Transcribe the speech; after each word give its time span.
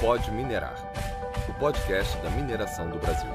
Pode 0.00 0.30
Minerar, 0.30 0.76
o 1.48 1.54
podcast 1.54 2.18
da 2.18 2.28
mineração 2.28 2.90
do 2.90 2.98
Brasil. 2.98 3.30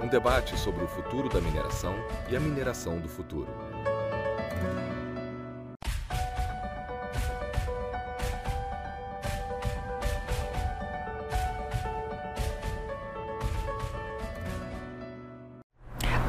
Um 0.00 0.06
debate 0.06 0.56
sobre 0.56 0.84
o 0.84 0.86
futuro 0.86 1.28
da 1.28 1.40
mineração 1.40 1.92
e 2.30 2.36
a 2.36 2.40
mineração 2.40 3.00
do 3.00 3.08
futuro. 3.08 3.48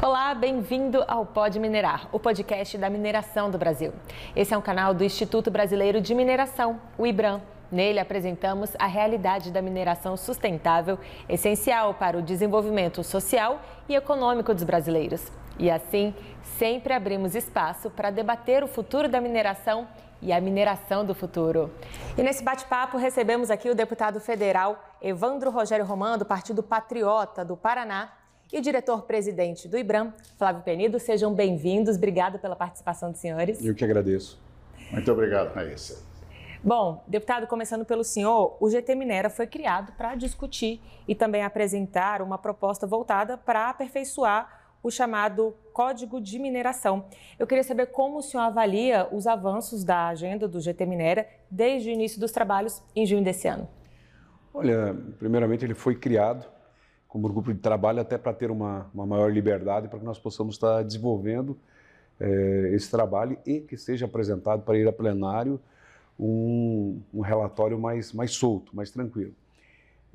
Olá, 0.02 0.34
bem-vindo 0.34 1.04
ao 1.06 1.24
Pode 1.24 1.60
Minerar, 1.60 2.08
o 2.10 2.18
podcast 2.18 2.76
da 2.76 2.90
mineração 2.90 3.52
do 3.52 3.56
Brasil. 3.56 3.92
Esse 4.34 4.52
é 4.52 4.58
um 4.58 4.62
canal 4.62 4.92
do 4.92 5.04
Instituto 5.04 5.48
Brasileiro 5.48 6.00
de 6.00 6.12
Mineração, 6.12 6.80
o 6.98 7.06
IBRAM. 7.06 7.40
Nele 7.70 7.98
apresentamos 7.98 8.70
a 8.78 8.86
realidade 8.86 9.50
da 9.50 9.60
mineração 9.60 10.16
sustentável, 10.16 10.98
essencial 11.28 11.94
para 11.94 12.16
o 12.16 12.22
desenvolvimento 12.22 13.02
social 13.02 13.60
e 13.88 13.94
econômico 13.94 14.54
dos 14.54 14.64
brasileiros. 14.64 15.30
E 15.58 15.70
assim, 15.70 16.14
sempre 16.58 16.92
abrimos 16.92 17.34
espaço 17.34 17.90
para 17.90 18.10
debater 18.10 18.62
o 18.62 18.68
futuro 18.68 19.08
da 19.08 19.20
mineração 19.20 19.88
e 20.20 20.32
a 20.32 20.40
mineração 20.40 21.04
do 21.04 21.14
futuro. 21.14 21.70
E 22.16 22.22
nesse 22.22 22.42
bate-papo 22.42 22.96
recebemos 22.96 23.50
aqui 23.50 23.68
o 23.68 23.74
deputado 23.74 24.20
federal 24.20 24.82
Evandro 25.00 25.50
Rogério 25.50 25.84
Romano, 25.84 26.18
do 26.18 26.24
Partido 26.24 26.62
Patriota 26.62 27.44
do 27.44 27.56
Paraná, 27.56 28.12
e 28.52 28.58
o 28.58 28.62
diretor-presidente 28.62 29.66
do 29.66 29.76
IBRAM, 29.76 30.12
Flávio 30.38 30.62
Penido. 30.62 31.00
Sejam 31.00 31.34
bem-vindos. 31.34 31.96
Obrigada 31.96 32.38
pela 32.38 32.54
participação 32.54 33.10
dos 33.10 33.20
senhores. 33.20 33.62
Eu 33.64 33.74
que 33.74 33.84
agradeço. 33.84 34.40
Muito 34.92 35.10
obrigado, 35.10 35.52
Raíssa. 35.52 36.15
Bom, 36.66 37.04
deputado, 37.06 37.46
começando 37.46 37.84
pelo 37.84 38.02
senhor, 38.02 38.56
o 38.58 38.68
GT 38.68 38.96
Minera 38.96 39.30
foi 39.30 39.46
criado 39.46 39.92
para 39.92 40.16
discutir 40.16 40.80
e 41.06 41.14
também 41.14 41.44
apresentar 41.44 42.20
uma 42.20 42.36
proposta 42.36 42.88
voltada 42.88 43.38
para 43.38 43.70
aperfeiçoar 43.70 44.74
o 44.82 44.90
chamado 44.90 45.54
Código 45.72 46.20
de 46.20 46.40
Mineração. 46.40 47.04
Eu 47.38 47.46
queria 47.46 47.62
saber 47.62 47.86
como 47.92 48.18
o 48.18 48.20
senhor 48.20 48.42
avalia 48.42 49.06
os 49.12 49.28
avanços 49.28 49.84
da 49.84 50.08
agenda 50.08 50.48
do 50.48 50.60
GT 50.60 50.86
Minera 50.86 51.28
desde 51.48 51.88
o 51.88 51.92
início 51.92 52.18
dos 52.18 52.32
trabalhos 52.32 52.82
em 52.96 53.06
junho 53.06 53.22
desse 53.22 53.46
ano. 53.46 53.68
Olha, 54.52 54.92
primeiramente 55.20 55.64
ele 55.64 55.74
foi 55.74 55.94
criado 55.94 56.44
como 57.06 57.28
grupo 57.28 57.54
de 57.54 57.60
trabalho 57.60 58.00
até 58.00 58.18
para 58.18 58.32
ter 58.32 58.50
uma, 58.50 58.90
uma 58.92 59.06
maior 59.06 59.32
liberdade 59.32 59.86
para 59.86 60.00
que 60.00 60.04
nós 60.04 60.18
possamos 60.18 60.56
estar 60.56 60.82
desenvolvendo 60.82 61.56
é, 62.18 62.70
esse 62.72 62.90
trabalho 62.90 63.38
e 63.46 63.60
que 63.60 63.76
seja 63.76 64.06
apresentado 64.06 64.62
para 64.62 64.76
ir 64.76 64.88
a 64.88 64.92
plenário 64.92 65.60
um, 66.18 67.00
um 67.12 67.20
relatório 67.20 67.78
mais, 67.78 68.12
mais 68.12 68.32
solto, 68.32 68.74
mais 68.74 68.90
tranquilo. 68.90 69.32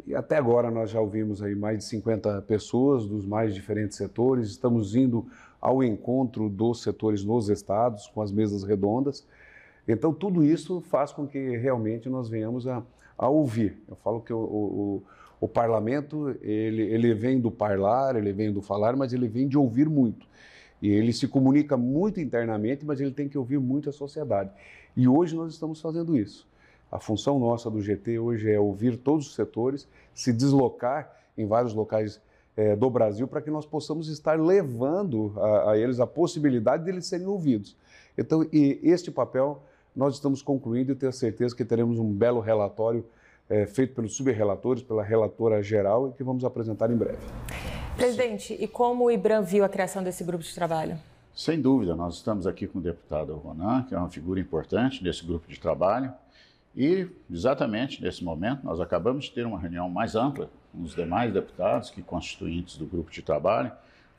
E 0.06 0.16
até 0.16 0.38
agora 0.38 0.72
nós 0.72 0.90
já 0.90 1.00
ouvimos 1.00 1.44
aí 1.44 1.56
mais 1.56 1.80
de 1.80 1.84
50 1.86 2.42
pessoas 2.44 3.06
dos 3.06 3.26
mais 3.26 3.54
diferentes 3.54 3.98
setores, 3.98 4.50
estamos 4.50 4.96
indo 4.96 5.28
ao 5.60 5.84
encontro 5.84 6.50
dos 6.50 6.82
setores 6.82 7.24
nos 7.24 7.50
estados, 7.50 8.08
com 8.08 8.22
as 8.22 8.32
mesas 8.32 8.64
redondas. 8.64 9.26
Então, 9.88 10.14
tudo 10.14 10.44
isso 10.44 10.82
faz 10.82 11.12
com 11.12 11.28
que 11.28 11.58
realmente 11.58 12.10
nós 12.10 12.30
venhamos 12.30 12.68
a, 12.68 12.82
a 13.18 13.30
ouvir. 13.30 13.78
Eu 13.88 13.96
falo 13.96 14.22
que 14.22 14.34
o, 14.34 14.40
o, 14.40 15.04
o 15.40 15.48
parlamento, 15.48 16.36
ele, 16.42 16.82
ele 16.82 17.14
vem 17.14 17.40
do 17.40 17.52
parlar, 17.52 18.16
ele 18.16 18.34
vem 18.34 18.52
do 18.52 18.62
falar, 18.62 18.96
mas 18.96 19.14
ele 19.14 19.28
vem 19.28 19.48
de 19.48 19.58
ouvir 19.58 19.88
muito. 19.88 20.26
E 20.82 20.90
ele 20.90 21.14
se 21.14 21.28
comunica 21.28 21.78
muito 21.78 22.20
internamente, 22.20 22.84
mas 22.84 23.00
ele 23.00 23.12
tem 23.12 23.30
que 23.30 23.38
ouvir 23.38 23.60
muito 23.60 23.90
a 23.90 23.92
sociedade. 23.92 24.50
E 24.96 25.08
hoje 25.08 25.36
nós 25.36 25.54
estamos 25.54 25.80
fazendo 25.80 26.18
isso. 26.18 26.48
A 26.92 27.00
função 27.00 27.40
nossa 27.40 27.70
do 27.70 27.82
GT 27.82 28.20
hoje 28.20 28.52
é 28.52 28.60
ouvir 28.60 28.98
todos 28.98 29.28
os 29.28 29.36
setores, 29.36 29.88
se 30.14 30.34
deslocar 30.34 31.16
em 31.38 31.46
vários 31.46 31.74
locais 31.74 32.20
é, 32.58 32.76
do 32.76 32.90
Brasil 32.90 33.28
para 33.28 33.42
que 33.42 33.50
nós 33.50 33.66
possamos 33.66 34.10
estar 34.10 34.40
levando 34.40 35.34
a, 35.38 35.72
a, 35.72 35.78
eles 35.78 36.00
a 36.00 36.08
possibilidade 36.08 36.84
de 36.84 36.90
eles 36.90 37.06
serem 37.06 37.28
ouvidos. 37.28 37.78
Então, 38.18 38.46
e 38.52 38.80
este 38.84 39.10
papel 39.10 39.64
nós 39.96 40.16
estamos 40.16 40.42
concluindo 40.42 40.92
e 40.92 40.96
tenho 40.96 41.14
certeza 41.14 41.56
que 41.56 41.64
teremos 41.64 41.98
um 41.98 42.12
belo 42.12 42.42
relatório 42.42 43.06
é, 43.50 43.66
feito 43.66 43.94
pelos 43.94 44.16
subrelatores, 44.16 44.84
pela 44.84 45.04
relatora 45.04 45.62
geral 45.62 46.10
e 46.10 46.12
que 46.14 46.24
vamos 46.24 46.44
apresentar 46.44 46.92
em 46.92 46.96
breve. 46.96 47.20
Presidente, 47.96 48.56
e 48.60 48.68
como 48.68 49.06
o 49.06 49.12
IBRAM 49.12 49.44
viu 49.44 49.64
a 49.64 49.70
criação 49.70 50.04
desse 50.04 50.24
grupo 50.24 50.44
de 50.44 50.54
trabalho? 50.54 50.98
Sem 51.34 51.62
dúvida, 51.62 51.96
nós 51.96 52.16
estamos 52.16 52.46
aqui 52.46 52.68
com 52.68 52.80
o 52.80 52.82
deputado 52.82 53.34
Ronan, 53.36 53.84
que 53.84 53.96
é 53.96 53.98
uma 53.98 54.10
figura 54.10 54.40
importante 54.40 55.02
desse 55.02 55.26
grupo 55.26 55.50
de 55.50 55.58
trabalho. 55.58 56.14
E, 56.76 57.08
exatamente 57.32 58.02
nesse 58.02 58.22
momento, 58.22 58.66
nós 58.66 58.82
acabamos 58.82 59.26
de 59.26 59.32
ter 59.32 59.46
uma 59.46 59.58
reunião 59.58 59.90
mais 59.90 60.14
ampla 60.14 60.50
com 60.72 60.84
os 60.84 60.94
demais 60.94 61.34
deputados 61.34 61.90
que 61.90 62.02
constituintes 62.02 62.76
do 62.76 62.86
grupo 62.86 63.10
de 63.10 63.22
trabalho, 63.22 63.72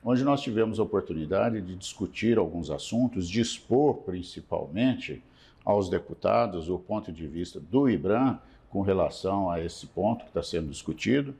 onde 0.03 0.23
nós 0.23 0.41
tivemos 0.41 0.79
a 0.79 0.83
oportunidade 0.83 1.61
de 1.61 1.75
discutir 1.75 2.39
alguns 2.39 2.71
assuntos, 2.71 3.29
de 3.29 3.41
expor 3.41 3.97
principalmente 3.97 5.23
aos 5.63 5.89
deputados 5.89 6.67
o 6.67 6.79
ponto 6.79 7.11
de 7.11 7.27
vista 7.27 7.59
do 7.59 7.87
IBRAM 7.87 8.39
com 8.69 8.81
relação 8.81 9.51
a 9.51 9.61
esse 9.61 9.85
ponto 9.85 10.23
que 10.23 10.31
está 10.31 10.41
sendo 10.41 10.69
discutido 10.69 11.35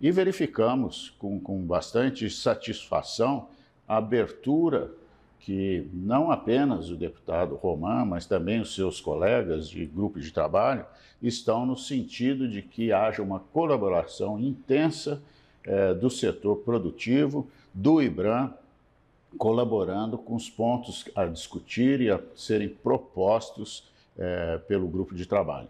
e 0.00 0.10
verificamos 0.12 1.10
com, 1.18 1.38
com 1.40 1.60
bastante 1.62 2.30
satisfação 2.30 3.48
a 3.88 3.96
abertura 3.96 4.90
que 5.40 5.88
não 5.92 6.30
apenas 6.30 6.90
o 6.90 6.96
deputado 6.96 7.54
Roman, 7.54 8.04
mas 8.04 8.26
também 8.26 8.60
os 8.60 8.74
seus 8.74 9.00
colegas 9.00 9.68
de 9.68 9.84
grupo 9.86 10.20
de 10.20 10.30
trabalho 10.32 10.84
estão 11.22 11.64
no 11.64 11.76
sentido 11.76 12.48
de 12.48 12.62
que 12.62 12.92
haja 12.92 13.22
uma 13.22 13.40
colaboração 13.40 14.38
intensa 14.38 15.22
eh, 15.64 15.94
do 15.94 16.10
setor 16.10 16.56
produtivo, 16.56 17.48
do 17.72 18.02
IBRAM, 18.02 18.52
colaborando 19.38 20.16
com 20.16 20.34
os 20.34 20.48
pontos 20.48 21.04
a 21.14 21.26
discutir 21.26 22.00
e 22.00 22.10
a 22.10 22.20
serem 22.34 22.68
propostos 22.68 23.84
eh, 24.18 24.60
pelo 24.66 24.88
grupo 24.88 25.14
de 25.14 25.26
trabalho. 25.26 25.68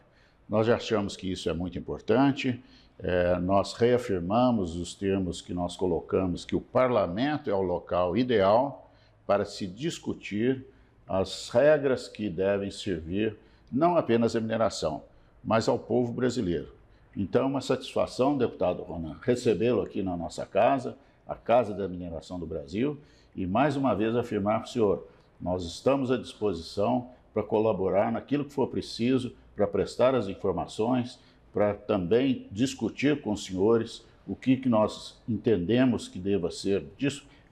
Nós 0.49 0.69
achamos 0.69 1.17
que 1.17 1.31
isso 1.31 1.51
é 1.51 1.53
muito 1.53 1.79
importante. 1.79 2.63
É, 2.99 3.39
nós 3.41 3.75
reafirmamos 3.75 4.75
os 4.77 4.95
termos 4.95 5.43
que 5.43 5.53
nós 5.53 5.77
colocamos 5.77 6.45
que 6.45 6.57
o 6.57 6.61
parlamento 6.61 7.51
é 7.51 7.55
o 7.55 7.61
local 7.61 8.17
ideal 8.17 8.86
para 9.27 9.45
se 9.45 9.67
discutir 9.67 10.65
as 11.09 11.49
regras 11.51 12.09
que 12.09 12.29
devem 12.29 12.71
servir 12.71 13.37
não 13.71 13.97
apenas 13.97 14.37
à 14.37 14.41
mineração, 14.41 15.03
mas 15.43 15.69
ao 15.69 15.79
povo 15.79 16.13
brasileiro. 16.13 16.69
Então, 17.17 17.43
é 17.43 17.47
uma 17.47 17.61
satisfação, 17.61 18.37
deputado 18.37 18.83
Ronan, 18.83 19.17
recebê-lo 19.23 19.83
aqui 19.83 20.03
na 20.03 20.17
nossa 20.17 20.45
casa, 20.45 20.97
a 21.27 21.35
Casa 21.35 21.73
da 21.73 21.89
Mineração 21.89 22.39
do 22.39 22.47
Brasil, 22.47 22.99
e 23.35 23.47
mais 23.47 23.77
uma 23.77 23.95
vez 23.95 24.15
afirmar 24.15 24.61
para 24.61 24.69
o 24.69 24.73
senhor, 24.73 25.09
nós 25.41 25.65
estamos 25.65 26.11
à 26.11 26.17
disposição 26.17 27.09
para 27.33 27.43
colaborar 27.43 28.13
naquilo 28.13 28.45
que 28.45 28.53
for 28.53 28.69
preciso, 28.69 29.35
para 29.55 29.67
prestar 29.67 30.15
as 30.15 30.29
informações, 30.29 31.19
para 31.53 31.75
também 31.75 32.47
discutir 32.53 33.21
com 33.23 33.33
os 33.33 33.45
senhores 33.45 34.05
o 34.27 34.35
que, 34.35 34.57
que 34.57 34.69
nós 34.69 35.19
entendemos 35.29 36.09
que 36.09 36.19
deva 36.19 36.51
ser 36.51 36.85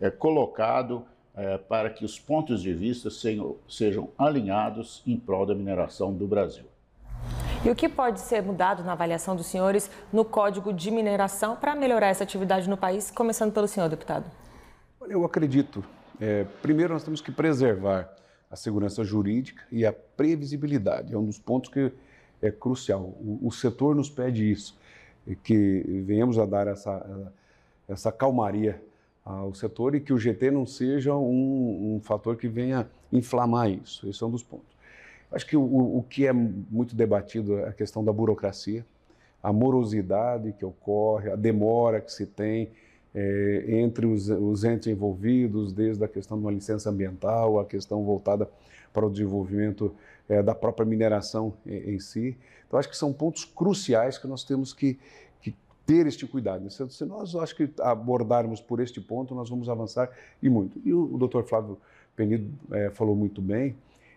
é, 0.00 0.10
colocado 0.10 1.04
é, 1.36 1.58
para 1.58 1.90
que 1.90 2.04
os 2.04 2.18
pontos 2.18 2.62
de 2.62 2.72
vista 2.72 3.10
sejam, 3.10 3.56
sejam 3.68 4.08
alinhados 4.16 5.02
em 5.06 5.16
prol 5.18 5.44
da 5.44 5.54
mineração 5.54 6.12
do 6.12 6.26
Brasil. 6.26 6.64
E 7.64 7.70
o 7.70 7.74
que 7.74 7.88
pode 7.88 8.20
ser 8.20 8.42
mudado 8.42 8.84
na 8.84 8.92
avaliação 8.92 9.34
dos 9.34 9.46
senhores 9.46 9.90
no 10.12 10.24
Código 10.24 10.72
de 10.72 10.90
Mineração 10.90 11.56
para 11.56 11.74
melhorar 11.74 12.08
essa 12.08 12.22
atividade 12.22 12.68
no 12.68 12.76
país, 12.76 13.10
começando 13.10 13.52
pelo 13.52 13.66
senhor, 13.66 13.88
deputado? 13.88 14.30
Eu 15.08 15.24
acredito. 15.24 15.82
É, 16.20 16.44
primeiro, 16.60 16.92
nós 16.92 17.02
temos 17.02 17.20
que 17.20 17.32
preservar 17.32 18.14
a 18.50 18.56
segurança 18.56 19.02
jurídica 19.02 19.64
e 19.72 19.84
a 19.84 19.92
previsibilidade. 19.92 21.14
É 21.14 21.18
um 21.18 21.24
dos 21.24 21.38
pontos 21.38 21.70
que 21.70 21.90
é 22.40 22.50
crucial. 22.50 23.00
O, 23.00 23.48
o 23.48 23.50
setor 23.50 23.94
nos 23.94 24.10
pede 24.10 24.48
isso, 24.48 24.78
que 25.42 26.02
venhamos 26.06 26.38
a 26.38 26.44
dar 26.44 26.66
essa, 26.66 27.32
essa 27.88 28.12
calmaria 28.12 28.80
ao 29.24 29.54
setor 29.54 29.94
e 29.94 30.00
que 30.00 30.12
o 30.12 30.18
GT 30.18 30.50
não 30.50 30.66
seja 30.66 31.14
um, 31.14 31.96
um 31.96 32.00
fator 32.00 32.36
que 32.36 32.48
venha 32.48 32.88
inflamar 33.12 33.70
isso. 33.70 34.08
Esse 34.08 34.22
é 34.22 34.26
um 34.26 34.30
dos 34.30 34.42
pontos. 34.42 34.74
Acho 35.32 35.46
que 35.46 35.56
o, 35.56 35.62
o 35.98 36.04
que 36.08 36.26
é 36.26 36.32
muito 36.32 36.94
debatido 36.94 37.58
é 37.58 37.68
a 37.68 37.72
questão 37.72 38.04
da 38.04 38.12
burocracia, 38.12 38.84
a 39.42 39.52
morosidade 39.52 40.52
que 40.52 40.64
ocorre, 40.64 41.30
a 41.30 41.36
demora 41.36 42.00
que 42.00 42.12
se 42.12 42.26
tem 42.26 42.70
é, 43.14 43.64
entre 43.68 44.06
os, 44.06 44.28
os, 44.28 44.64
entes 44.64 44.88
envolvidos, 44.88 45.72
desde 45.72 46.04
a 46.04 46.08
questão 46.08 46.36
de 46.36 46.44
uma 46.44 46.52
licença 46.52 46.90
ambiental, 46.90 47.60
a 47.60 47.64
questão 47.64 48.02
voltada 48.04 48.48
para 48.92 49.06
o 49.06 49.10
desenvolvimento 49.10 49.94
é, 50.28 50.42
da 50.42 50.54
própria 50.54 50.84
mineração 50.84 51.54
em, 51.64 51.94
em, 51.94 52.00
si. 52.00 52.36
Então, 52.66 52.78
acho 52.78 52.88
que 52.88 52.96
são 52.96 53.12
pontos 53.12 53.44
cruciais 53.44 54.18
que 54.18 54.26
nós 54.26 54.44
temos 54.44 54.72
que, 54.72 54.98
ter 55.86 56.06
este 56.06 56.26
cuidado. 56.26 56.68
Se 56.70 57.04
nós, 57.04 57.34
acho 57.36 57.54
que 57.54 57.68
abordarmos 57.80 58.60
por 58.60 58.80
este 58.80 59.00
ponto, 59.00 59.34
nós 59.34 59.50
vamos 59.50 59.68
avançar 59.68 60.10
e 60.42 60.48
muito. 60.48 60.80
E 60.84 60.92
o, 60.92 61.18
doutor 61.18 61.44
Flávio 61.44 61.78
Penido 62.16 62.50
é, 62.70 62.90
falou 62.90 63.16
muito 63.16 63.42
bem, 63.42 63.76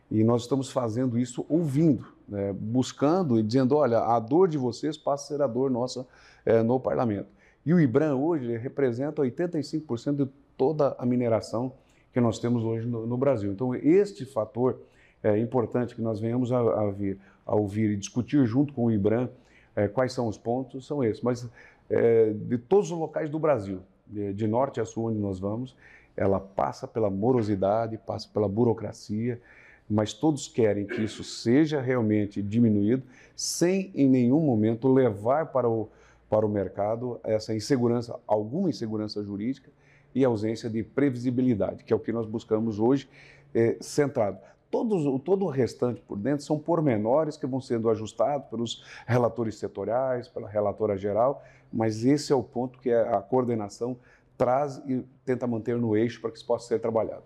E 0.10 0.24
nós 0.24 0.44
estamos 0.44 0.72
fazendo 0.72 1.18
isso 1.18 1.46
ouvindo, 1.50 2.06
né? 2.28 2.54
buscando 2.54 3.40
e 3.40 3.44
dizendo: 3.44 3.76
olha, 3.76 4.00
a 4.00 4.20
dor 4.20 4.48
de 4.48 4.58
vocês 4.58 4.98
passa 4.98 5.34
a 5.34 5.38
ser 5.38 5.44
a 5.44 5.48
dor 5.48 5.70
nossa 5.70 6.08
é, 6.46 6.64
no 6.64 6.80
parlamento. 6.80 7.28
E 7.66 7.74
o 7.74 7.80
IBRAM 7.80 8.16
hoje 8.16 8.56
representa 8.56 9.22
85% 9.22 10.26
de 10.26 10.32
toda 10.58 10.96
a 10.98 11.06
mineração 11.06 11.74
que 12.14 12.22
nós 12.22 12.40
temos 12.40 12.64
hoje 12.64 12.88
no, 12.88 13.06
no 13.06 13.18
Brasil. 13.18 13.52
Então, 13.52 13.76
este 13.76 14.26
fator 14.26 14.80
é 15.22 15.38
importante 15.38 15.94
que 15.94 16.02
nós 16.02 16.20
venhamos 16.20 16.52
a, 16.52 16.60
a, 16.60 16.90
vir, 16.92 17.20
a 17.46 17.56
ouvir 17.56 17.92
e 17.92 17.98
discutir 17.98 18.46
junto 18.46 18.74
com 18.74 18.86
o 18.86 18.92
IBRAM 18.92 19.30
é, 19.78 19.88
quais 19.88 20.12
são 20.12 20.28
os 20.28 20.38
pontos, 20.38 20.88
são 20.88 21.04
esses. 21.04 21.22
Mas 21.22 21.48
é, 21.90 22.32
de 22.34 22.58
todos 22.58 22.92
os 22.92 22.98
locais 22.98 23.30
do 23.30 23.38
Brasil, 23.38 23.80
de, 24.08 24.34
de 24.34 24.48
norte 24.48 24.82
a 24.82 24.86
sul, 24.86 25.06
onde 25.06 25.20
nós 25.20 25.40
vamos, 25.40 25.76
ela 26.16 26.40
passa 26.40 26.88
pela 26.88 27.12
morosidade, 27.12 27.96
passa 27.96 28.28
pela 28.34 28.50
burocracia, 28.50 29.40
mas 29.88 30.14
todos 30.14 30.48
querem 30.48 30.86
que 30.86 31.02
isso 31.02 31.24
seja 31.24 31.80
realmente 31.80 32.42
diminuído, 32.42 33.04
sem 33.36 33.92
em 33.94 34.10
nenhum 34.10 34.42
momento 34.42 34.92
levar 34.92 35.46
para 35.46 35.70
o, 35.70 35.88
para 36.28 36.46
o 36.46 36.50
mercado 36.50 37.20
essa 37.24 37.54
insegurança, 37.54 38.20
alguma 38.26 38.70
insegurança 38.70 39.24
jurídica 39.24 39.70
e 40.14 40.26
ausência 40.26 40.68
de 40.68 40.82
previsibilidade, 40.82 41.84
que 41.84 41.94
é 41.94 41.96
o 41.96 42.00
que 42.00 42.12
nós 42.12 42.26
buscamos 42.26 42.80
hoje, 42.80 43.08
é, 43.54 43.78
centrado. 43.80 44.40
Todos, 44.70 45.22
todo 45.24 45.46
o 45.46 45.50
restante 45.50 46.02
por 46.02 46.18
dentro 46.18 46.46
são 46.46 46.60
pormenores 46.60 47.38
que 47.38 47.48
vão 47.48 47.62
sendo 47.62 47.90
ajustados 47.90 48.48
pelos 48.50 48.84
relatores 49.06 49.56
setoriais, 49.56 50.28
pela 50.28 50.50
relatora 50.50 50.98
geral, 50.98 51.42
mas 51.72 52.04
esse 52.04 52.34
é 52.34 52.36
o 52.36 52.44
ponto 52.44 52.80
que 52.80 52.92
a 52.92 53.22
coordenação 53.22 53.98
traz 54.38 54.78
e 54.86 55.04
tenta 55.26 55.48
manter 55.48 55.78
no 55.78 55.96
eixo 55.96 56.20
para 56.22 56.32
que 56.32 56.38
isso 56.38 56.46
possa 56.46 56.68
ser 56.68 56.80
trabalhado. 56.80 57.24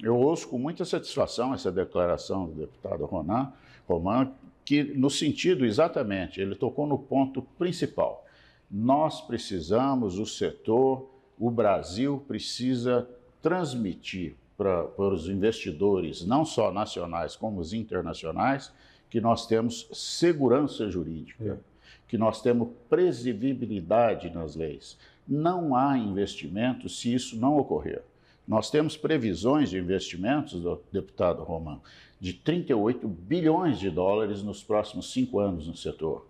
Eu 0.00 0.16
ouço 0.16 0.48
com 0.48 0.58
muita 0.58 0.84
satisfação 0.84 1.52
essa 1.52 1.72
declaração 1.72 2.46
do 2.46 2.54
deputado 2.54 3.04
Ronan, 3.04 3.52
Roman, 3.88 4.32
que 4.64 4.84
no 4.84 5.10
sentido 5.10 5.64
exatamente, 5.64 6.40
ele 6.40 6.54
tocou 6.54 6.86
no 6.86 6.98
ponto 6.98 7.42
principal. 7.58 8.24
Nós 8.70 9.20
precisamos, 9.22 10.18
o 10.18 10.26
setor, 10.26 11.08
o 11.38 11.50
Brasil 11.50 12.22
precisa 12.28 13.08
transmitir 13.42 14.36
para, 14.58 14.82
para 14.82 15.14
os 15.14 15.28
investidores, 15.28 16.26
não 16.26 16.44
só 16.44 16.72
nacionais 16.72 17.36
como 17.36 17.60
os 17.60 17.72
internacionais, 17.72 18.72
que 19.08 19.20
nós 19.20 19.46
temos 19.46 19.88
segurança 19.92 20.90
jurídica, 20.90 21.44
é. 21.44 21.88
que 22.08 22.18
nós 22.18 22.42
temos 22.42 22.70
previsibilidade 22.90 24.28
nas 24.30 24.56
leis. 24.56 24.98
Não 25.26 25.76
há 25.76 25.96
investimento 25.96 26.88
se 26.88 27.14
isso 27.14 27.38
não 27.38 27.56
ocorrer. 27.56 28.02
Nós 28.46 28.68
temos 28.68 28.96
previsões 28.96 29.70
de 29.70 29.78
investimentos, 29.78 30.60
do 30.60 30.82
deputado 30.90 31.44
Roman, 31.44 31.80
de 32.20 32.32
38 32.32 33.06
bilhões 33.06 33.78
de 33.78 33.90
dólares 33.90 34.42
nos 34.42 34.62
próximos 34.62 35.12
cinco 35.12 35.38
anos 35.38 35.68
no 35.68 35.76
setor. 35.76 36.26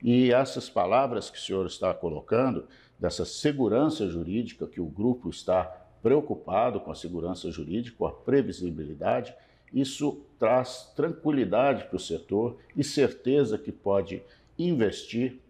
E 0.00 0.32
essas 0.32 0.68
palavras 0.68 1.30
que 1.30 1.38
o 1.38 1.40
senhor 1.40 1.66
está 1.66 1.92
colocando, 1.92 2.64
dessa 2.98 3.24
segurança 3.24 4.08
jurídica 4.08 4.66
que 4.66 4.80
o 4.80 4.86
grupo 4.86 5.28
está 5.28 5.81
preocupado 6.02 6.80
com 6.80 6.90
a 6.90 6.94
segurança 6.94 7.50
jurídica, 7.50 7.96
com 7.96 8.06
a 8.06 8.12
previsibilidade, 8.12 9.34
isso 9.72 10.20
traz 10.38 10.92
tranquilidade 10.94 11.84
para 11.84 11.96
o 11.96 12.00
setor 12.00 12.58
e 12.76 12.84
certeza 12.84 13.56
que 13.56 13.72
pode 13.72 14.22
investir, 14.58 15.40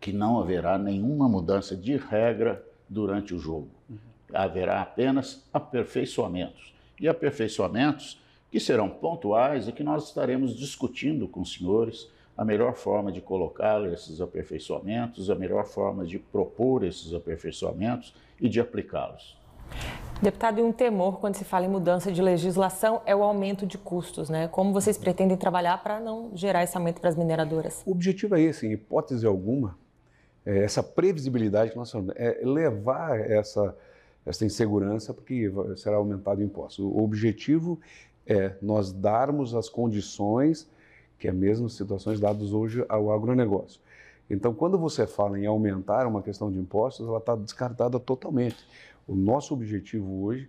que 0.00 0.12
não 0.12 0.40
haverá 0.40 0.76
nenhuma 0.76 1.28
mudança 1.28 1.76
de 1.76 1.96
regra 1.96 2.64
durante 2.88 3.34
o 3.34 3.38
jogo. 3.38 3.68
Uhum. 3.88 3.96
Haverá 4.32 4.82
apenas 4.82 5.46
aperfeiçoamentos. 5.52 6.74
E 7.00 7.08
aperfeiçoamentos 7.08 8.20
que 8.50 8.58
serão 8.58 8.88
pontuais 8.88 9.68
e 9.68 9.72
que 9.72 9.82
nós 9.82 10.08
estaremos 10.08 10.56
discutindo 10.56 11.28
com 11.28 11.40
os 11.40 11.54
senhores 11.54 12.08
a 12.36 12.44
melhor 12.44 12.74
forma 12.74 13.12
de 13.12 13.20
colocar 13.20 13.84
esses 13.92 14.20
aperfeiçoamentos, 14.20 15.30
a 15.30 15.34
melhor 15.34 15.66
forma 15.66 16.04
de 16.04 16.18
propor 16.18 16.84
esses 16.84 17.14
aperfeiçoamentos 17.14 18.14
e 18.40 18.48
de 18.48 18.60
aplicá-los. 18.60 19.36
Deputado, 20.22 20.58
e 20.58 20.62
um 20.62 20.72
temor 20.72 21.20
quando 21.20 21.34
se 21.34 21.44
fala 21.44 21.66
em 21.66 21.68
mudança 21.68 22.10
de 22.10 22.22
legislação 22.22 23.02
é 23.04 23.14
o 23.14 23.22
aumento 23.22 23.66
de 23.66 23.76
custos, 23.76 24.30
né? 24.30 24.48
Como 24.48 24.72
vocês 24.72 24.96
pretendem 24.96 25.36
trabalhar 25.36 25.82
para 25.82 26.00
não 26.00 26.30
gerar 26.34 26.62
esse 26.62 26.76
aumento 26.76 27.00
para 27.00 27.10
as 27.10 27.16
mineradoras? 27.16 27.82
O 27.84 27.90
objetivo 27.90 28.34
é 28.36 28.40
esse, 28.40 28.66
em 28.66 28.72
hipótese 28.72 29.26
alguma, 29.26 29.76
é 30.46 30.64
essa 30.64 30.82
previsibilidade 30.82 31.72
que 31.72 31.76
nós 31.76 31.90
falamos, 31.90 32.14
é 32.16 32.40
levar 32.42 33.18
essa, 33.18 33.76
essa 34.24 34.46
insegurança 34.46 35.12
porque 35.12 35.52
será 35.76 35.96
aumentado 35.96 36.40
o 36.40 36.44
imposto. 36.44 36.86
O 36.86 37.02
objetivo 37.02 37.78
é 38.26 38.52
nós 38.62 38.92
darmos 38.92 39.54
as 39.54 39.68
condições 39.68 40.68
que 41.18 41.28
é 41.28 41.32
mesmo 41.32 41.70
situações 41.70 42.20
dadas 42.20 42.52
hoje 42.52 42.84
ao 42.88 43.10
agronegócio. 43.10 43.80
Então, 44.28 44.54
quando 44.54 44.78
você 44.78 45.06
fala 45.06 45.38
em 45.38 45.46
aumentar 45.46 46.06
uma 46.06 46.22
questão 46.22 46.50
de 46.50 46.58
impostos, 46.58 47.06
ela 47.06 47.18
está 47.18 47.36
descartada 47.36 47.98
totalmente. 47.98 48.56
O 49.06 49.14
nosso 49.14 49.52
objetivo 49.52 50.24
hoje 50.24 50.48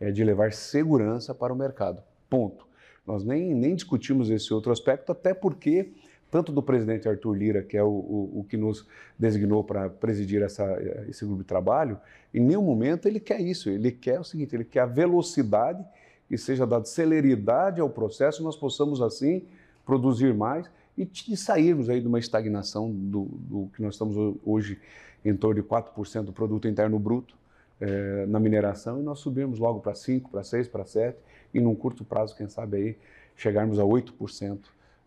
é 0.00 0.10
de 0.10 0.24
levar 0.24 0.52
segurança 0.52 1.34
para 1.34 1.52
o 1.52 1.56
mercado. 1.56 2.02
Ponto. 2.28 2.66
Nós 3.06 3.24
nem, 3.24 3.54
nem 3.54 3.74
discutimos 3.74 4.30
esse 4.30 4.52
outro 4.52 4.72
aspecto, 4.72 5.12
até 5.12 5.32
porque, 5.32 5.92
tanto 6.30 6.50
do 6.52 6.62
presidente 6.62 7.08
Arthur 7.08 7.34
Lira, 7.34 7.62
que 7.62 7.76
é 7.76 7.82
o, 7.82 7.88
o, 7.88 8.40
o 8.40 8.44
que 8.48 8.56
nos 8.56 8.86
designou 9.18 9.62
para 9.62 9.88
presidir 9.88 10.42
essa, 10.42 10.64
esse 11.08 11.24
grupo 11.24 11.42
de 11.42 11.48
trabalho, 11.48 11.98
em 12.34 12.40
nenhum 12.40 12.62
momento 12.62 13.06
ele 13.06 13.20
quer 13.20 13.40
isso. 13.40 13.70
Ele 13.70 13.92
quer 13.92 14.18
o 14.18 14.24
seguinte: 14.24 14.54
ele 14.54 14.64
quer 14.64 14.80
a 14.80 14.86
velocidade, 14.86 15.84
que 16.28 16.36
seja 16.36 16.66
dada 16.66 16.84
celeridade 16.84 17.80
ao 17.80 17.90
processo, 17.90 18.40
e 18.42 18.44
nós 18.44 18.56
possamos, 18.56 19.00
assim, 19.00 19.44
produzir 19.84 20.34
mais 20.34 20.68
e, 20.96 21.08
e 21.28 21.36
sairmos 21.36 21.88
aí 21.88 22.00
de 22.00 22.08
uma 22.08 22.18
estagnação 22.18 22.90
do, 22.90 23.24
do 23.24 23.70
que 23.74 23.82
nós 23.82 23.94
estamos 23.94 24.36
hoje 24.44 24.80
em 25.24 25.36
torno 25.36 25.62
de 25.62 25.68
4% 25.68 26.22
do 26.22 26.32
produto 26.32 26.66
interno 26.66 26.98
bruto 26.98 27.41
é, 27.82 28.26
na 28.26 28.38
mineração 28.38 29.00
e 29.00 29.02
nós 29.02 29.18
subirmos 29.18 29.58
logo 29.58 29.80
para 29.80 29.94
5, 29.94 30.30
para 30.30 30.44
6, 30.44 30.68
para 30.68 30.84
7 30.84 31.18
e 31.52 31.60
num 31.60 31.74
curto 31.74 32.04
prazo, 32.04 32.36
quem 32.36 32.48
sabe 32.48 32.76
aí, 32.76 32.98
chegarmos 33.36 33.78
a 33.80 33.82
8% 33.82 34.58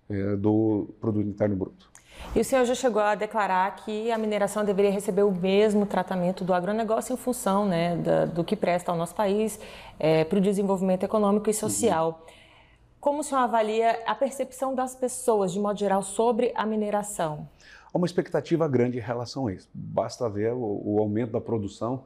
é, 0.09 0.35
do 0.35 0.89
produto 0.99 1.27
interno 1.27 1.55
bruto. 1.55 1.89
E 2.35 2.39
o 2.39 2.45
senhor 2.45 2.65
já 2.65 2.75
chegou 2.75 3.01
a 3.01 3.15
declarar 3.15 3.75
que 3.77 4.11
a 4.11 4.17
mineração 4.17 4.65
deveria 4.65 4.91
receber 4.91 5.23
o 5.23 5.31
mesmo 5.31 5.85
tratamento 5.85 6.43
do 6.43 6.53
agronegócio 6.53 7.13
em 7.13 7.17
função 7.17 7.65
né, 7.65 7.95
da, 7.97 8.25
do 8.25 8.43
que 8.43 8.55
presta 8.55 8.91
ao 8.91 8.97
nosso 8.97 9.15
país 9.15 9.59
é, 9.97 10.23
para 10.25 10.37
o 10.37 10.41
desenvolvimento 10.41 11.03
econômico 11.03 11.49
e 11.49 11.53
social. 11.53 12.21
Uhum. 12.27 12.35
Como 12.99 13.19
o 13.19 13.23
senhor 13.23 13.41
avalia 13.41 14.01
a 14.05 14.15
percepção 14.15 14.73
das 14.75 14.95
pessoas, 14.95 15.53
de 15.53 15.59
modo 15.59 15.79
geral, 15.79 16.01
sobre 16.01 16.51
a 16.55 16.65
mineração? 16.65 17.47
Há 17.93 17.97
uma 17.97 18.07
expectativa 18.07 18.67
grande 18.67 18.97
em 18.97 19.01
relação 19.01 19.47
a 19.47 19.53
isso. 19.53 19.69
Basta 19.73 20.27
ver 20.29 20.53
o, 20.53 20.81
o 20.83 20.99
aumento 20.99 21.31
da 21.31 21.39
produção 21.39 22.03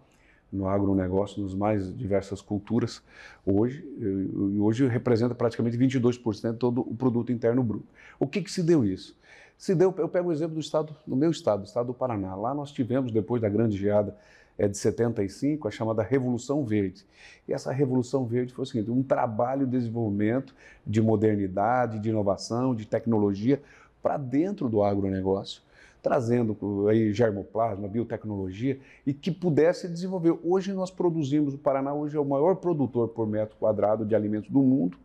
no 0.52 0.68
agronegócio, 0.68 1.42
nas 1.42 1.54
mais 1.54 1.96
diversas 1.96 2.42
culturas 2.42 3.02
hoje, 3.46 3.86
e 3.98 4.60
hoje 4.60 4.88
representa 4.88 5.36
praticamente 5.36 5.78
22% 5.78 6.54
de 6.54 6.58
todo 6.58 6.82
o 6.82 6.96
produto 6.96 7.32
interno 7.32 7.64
bruto. 7.64 7.88
O 8.20 8.28
que, 8.28 8.42
que 8.42 8.52
se 8.52 8.64
deu 8.64 8.84
isso? 8.84 9.18
Se 9.58 9.76
deu, 9.76 9.94
eu 9.98 10.08
pego 10.08 10.30
o 10.30 10.32
exemplo 10.32 10.56
do 10.56 10.62
estado, 10.62 10.96
do 11.06 11.16
meu 11.16 11.30
estado, 11.32 11.62
o 11.62 11.66
estado 11.66 11.88
do 11.88 11.94
Paraná. 11.94 12.34
Lá 12.36 12.54
nós 12.54 12.72
tivemos, 12.72 13.12
depois 13.12 13.42
da 13.42 13.50
grande 13.50 13.78
geada 13.78 14.16
é, 14.58 14.68
de 14.68 14.78
75, 14.78 15.68
a 15.68 15.72
chamada 15.72 16.02
Revolução 16.02 16.64
Verde. 16.64 17.06
E 17.48 17.54
essa 17.54 17.72
Revolução 17.72 18.26
Verde 18.26 18.54
foi 18.54 18.64
o 18.64 18.66
seguinte, 18.66 18.90
um 18.90 19.04
trabalho 19.04 19.66
de 19.66 19.72
desenvolvimento 19.74 20.56
de 20.88 21.02
modernidade, 21.02 22.00
de 22.00 22.10
inovação, 22.10 22.74
de 22.74 22.86
tecnologia 22.86 23.62
para 24.02 24.18
dentro 24.18 24.70
do 24.70 24.82
agronegócio 24.82 25.62
trazendo 26.02 26.88
aí 26.88 27.14
germoplasma, 27.14 27.88
biotecnologia 27.88 28.80
e 29.06 29.14
que 29.14 29.32
pudesse 29.32 29.88
desenvolver. 29.88 30.38
Hoje 30.44 30.74
nós 30.74 30.90
produzimos, 30.90 31.54
o 31.54 31.58
Paraná 31.58 31.94
hoje 31.94 32.16
é 32.16 32.20
o 32.20 32.26
maior 32.26 32.56
produtor 32.56 33.10
por 33.10 33.28
metro 33.28 33.56
quadrado 33.58 34.06
de 34.06 34.16
alimentos 34.16 34.50
do 34.50 34.62
mundo, 34.62 34.98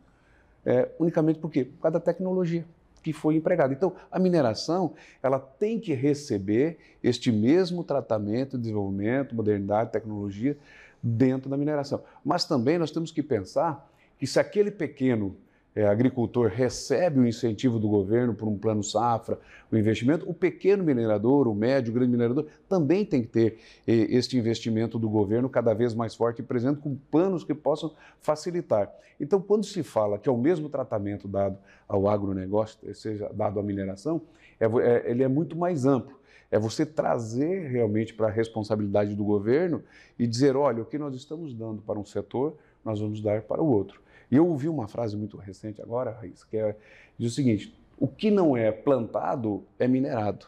é, 0.64 0.88
unicamente 0.98 1.38
por 1.38 1.50
quê? 1.50 1.64
Por 1.64 1.82
causa 1.82 1.98
da 1.98 2.00
tecnologia 2.00 2.64
que 3.02 3.12
foi 3.12 3.36
empregada. 3.36 3.74
Então, 3.74 3.92
a 4.10 4.18
mineração, 4.18 4.94
ela 5.22 5.38
tem 5.38 5.78
que 5.78 5.92
receber 5.92 6.78
este 7.02 7.30
mesmo 7.30 7.84
tratamento, 7.84 8.56
desenvolvimento, 8.56 9.34
modernidade, 9.34 9.92
tecnologia 9.92 10.56
dentro 11.02 11.50
da 11.50 11.56
mineração. 11.56 12.02
Mas 12.24 12.46
também 12.46 12.78
nós 12.78 12.90
temos 12.90 13.12
que 13.12 13.22
pensar 13.22 13.86
que 14.18 14.26
se 14.26 14.40
aquele 14.40 14.70
pequeno 14.70 15.36
é, 15.74 15.86
agricultor 15.86 16.48
recebe 16.48 17.18
o 17.18 17.26
incentivo 17.26 17.78
do 17.78 17.88
governo 17.88 18.34
por 18.34 18.46
um 18.46 18.56
plano 18.56 18.82
safra, 18.82 19.38
o 19.72 19.76
investimento, 19.76 20.28
o 20.28 20.32
pequeno 20.32 20.84
minerador, 20.84 21.48
o 21.48 21.54
médio, 21.54 21.90
o 21.90 21.94
grande 21.94 22.12
minerador, 22.12 22.46
também 22.68 23.04
tem 23.04 23.22
que 23.22 23.28
ter 23.28 23.58
este 23.86 24.38
investimento 24.38 24.98
do 24.98 25.08
governo 25.08 25.48
cada 25.48 25.74
vez 25.74 25.94
mais 25.94 26.14
forte 26.14 26.40
e 26.40 26.44
presente, 26.44 26.80
com 26.80 26.96
planos 27.10 27.42
que 27.42 27.54
possam 27.54 27.92
facilitar. 28.20 28.92
Então, 29.18 29.40
quando 29.40 29.64
se 29.64 29.82
fala 29.82 30.18
que 30.18 30.28
é 30.28 30.32
o 30.32 30.36
mesmo 30.36 30.68
tratamento 30.68 31.26
dado 31.26 31.58
ao 31.88 32.08
agronegócio, 32.08 32.78
seja 32.94 33.28
dado 33.32 33.58
à 33.58 33.62
mineração, 33.62 34.20
é, 34.60 34.66
é, 34.66 35.10
ele 35.10 35.22
é 35.22 35.28
muito 35.28 35.56
mais 35.56 35.84
amplo. 35.84 36.18
É 36.50 36.58
você 36.58 36.86
trazer 36.86 37.68
realmente 37.68 38.14
para 38.14 38.28
a 38.28 38.30
responsabilidade 38.30 39.14
do 39.14 39.24
governo 39.24 39.82
e 40.16 40.26
dizer: 40.26 40.56
olha, 40.56 40.82
o 40.82 40.86
que 40.86 40.98
nós 40.98 41.14
estamos 41.16 41.52
dando 41.52 41.82
para 41.82 41.98
um 41.98 42.04
setor, 42.04 42.56
nós 42.84 43.00
vamos 43.00 43.20
dar 43.20 43.42
para 43.42 43.60
o 43.60 43.66
outro. 43.66 44.00
E 44.30 44.36
eu 44.36 44.46
ouvi 44.46 44.68
uma 44.68 44.88
frase 44.88 45.16
muito 45.16 45.36
recente 45.36 45.80
agora, 45.80 46.12
Raíssa, 46.12 46.46
que 46.48 46.56
é, 46.56 46.76
diz 47.18 47.32
o 47.32 47.34
seguinte: 47.34 47.74
o 47.98 48.08
que 48.08 48.30
não 48.30 48.56
é 48.56 48.72
plantado 48.72 49.62
é 49.78 49.86
minerado, 49.86 50.46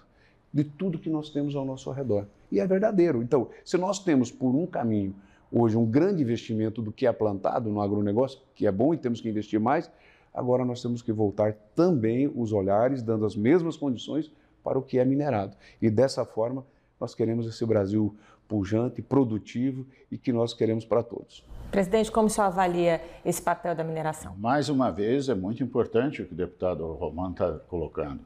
de 0.53 0.65
tudo 0.65 0.99
que 0.99 1.11
nós 1.11 1.31
temos 1.31 1.55
ao 1.55 1.65
nosso 1.65 1.91
redor. 1.91 2.27
E 2.51 2.61
é 2.61 2.67
verdadeiro. 2.67 3.23
Então, 3.23 3.49
se 3.65 3.77
nós 3.77 3.99
temos 3.99 4.31
por 4.31 4.55
um 4.55 4.67
caminho 4.67 5.15
hoje 5.51 5.77
um 5.77 5.87
grande 5.87 6.23
investimento 6.23 6.83
do 6.83 6.93
que 6.93 7.07
é 7.07 7.13
plantado 7.13 7.71
no 7.71 7.81
agronegócio, 7.81 8.41
que 8.55 8.67
é 8.67 8.73
bom 8.73 8.93
e 8.95 8.99
temos 8.99 9.21
que 9.21 9.29
investir 9.29 9.61
mais, 9.61 9.91
agora 10.33 10.65
nós 10.65 10.83
temos 10.83 11.03
que 11.03 11.13
voltar 11.13 11.55
também 11.75 12.31
os 12.35 12.53
olhares, 12.53 13.03
dando 13.03 13.25
as 13.25 13.37
mesmas 13.37 13.77
condições 13.77 14.31
para 14.63 14.79
o 14.79 14.83
que 14.83 14.99
é 14.99 15.05
minerado. 15.05 15.57
E 15.81 15.89
dessa 15.89 16.25
forma, 16.25 16.65
nós 17.01 17.15
queremos 17.15 17.47
esse 17.47 17.65
Brasil 17.65 18.15
pujante, 18.49 19.03
produtivo 19.03 19.87
e 20.11 20.19
que 20.19 20.33
nós 20.33 20.55
queremos 20.55 20.85
para 20.85 21.03
todos. 21.03 21.45
Presidente, 21.77 22.11
como 22.11 22.27
o 22.27 22.31
senhor 22.31 22.47
avalia 22.47 23.03
esse 23.23 23.43
papel 23.43 23.75
da 23.75 23.85
mineração? 23.85 24.35
Mais 24.39 24.71
uma 24.71 24.91
vez, 24.91 25.29
é 25.29 25.35
muito 25.35 25.63
importante 25.63 26.23
o 26.23 26.27
que 26.27 26.33
o 26.33 26.35
deputado 26.35 26.91
Romano 26.95 27.33
está 27.33 27.53
colocando. 27.69 28.21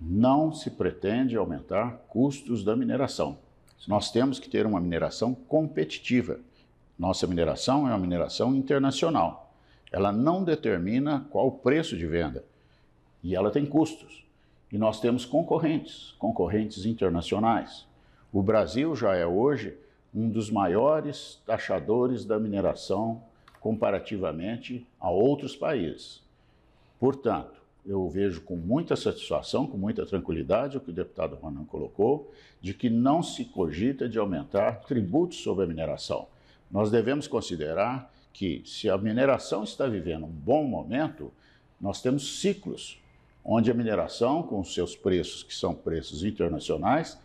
Não 0.00 0.50
se 0.50 0.70
pretende 0.70 1.36
aumentar 1.36 1.98
custos 2.08 2.64
da 2.64 2.74
mineração. 2.74 3.36
Nós 3.86 4.10
temos 4.10 4.38
que 4.38 4.48
ter 4.48 4.64
uma 4.64 4.80
mineração 4.80 5.34
competitiva. 5.34 6.40
Nossa 6.98 7.26
mineração 7.26 7.86
é 7.86 7.90
uma 7.90 7.98
mineração 7.98 8.56
internacional. 8.56 9.52
Ela 9.92 10.10
não 10.10 10.42
determina 10.42 11.26
qual 11.28 11.48
o 11.48 11.52
preço 11.58 11.98
de 11.98 12.06
venda 12.06 12.42
e 13.22 13.36
ela 13.36 13.50
tem 13.50 13.66
custos. 13.66 14.24
E 14.72 14.78
nós 14.78 15.00
temos 15.00 15.26
concorrentes, 15.26 16.14
concorrentes 16.18 16.86
internacionais. 16.86 17.86
O 18.32 18.42
Brasil 18.42 18.96
já 18.96 19.14
é 19.14 19.26
hoje 19.26 19.76
um 20.14 20.28
dos 20.28 20.50
maiores 20.50 21.40
taxadores 21.46 22.24
da 22.24 22.38
mineração 22.38 23.22
comparativamente 23.60 24.86
a 25.00 25.10
outros 25.10 25.56
países. 25.56 26.20
Portanto, 26.98 27.62
eu 27.84 28.08
vejo 28.08 28.42
com 28.42 28.56
muita 28.56 28.94
satisfação, 28.94 29.66
com 29.66 29.76
muita 29.76 30.06
tranquilidade 30.06 30.76
o 30.76 30.80
que 30.80 30.90
o 30.90 30.94
deputado 30.94 31.36
Ronan 31.36 31.64
colocou, 31.64 32.32
de 32.60 32.74
que 32.74 32.88
não 32.88 33.22
se 33.22 33.44
cogita 33.44 34.08
de 34.08 34.18
aumentar 34.18 34.82
tributos 34.82 35.38
sobre 35.38 35.64
a 35.64 35.66
mineração. 35.66 36.28
Nós 36.70 36.90
devemos 36.90 37.26
considerar 37.26 38.12
que, 38.32 38.62
se 38.64 38.88
a 38.88 38.96
mineração 38.96 39.64
está 39.64 39.86
vivendo 39.86 40.26
um 40.26 40.30
bom 40.30 40.64
momento, 40.64 41.32
nós 41.80 42.00
temos 42.00 42.40
ciclos 42.40 43.00
onde 43.44 43.70
a 43.70 43.74
mineração, 43.74 44.42
com 44.42 44.62
seus 44.62 44.94
preços, 44.94 45.42
que 45.42 45.54
são 45.54 45.74
preços 45.74 46.22
internacionais, 46.22 47.18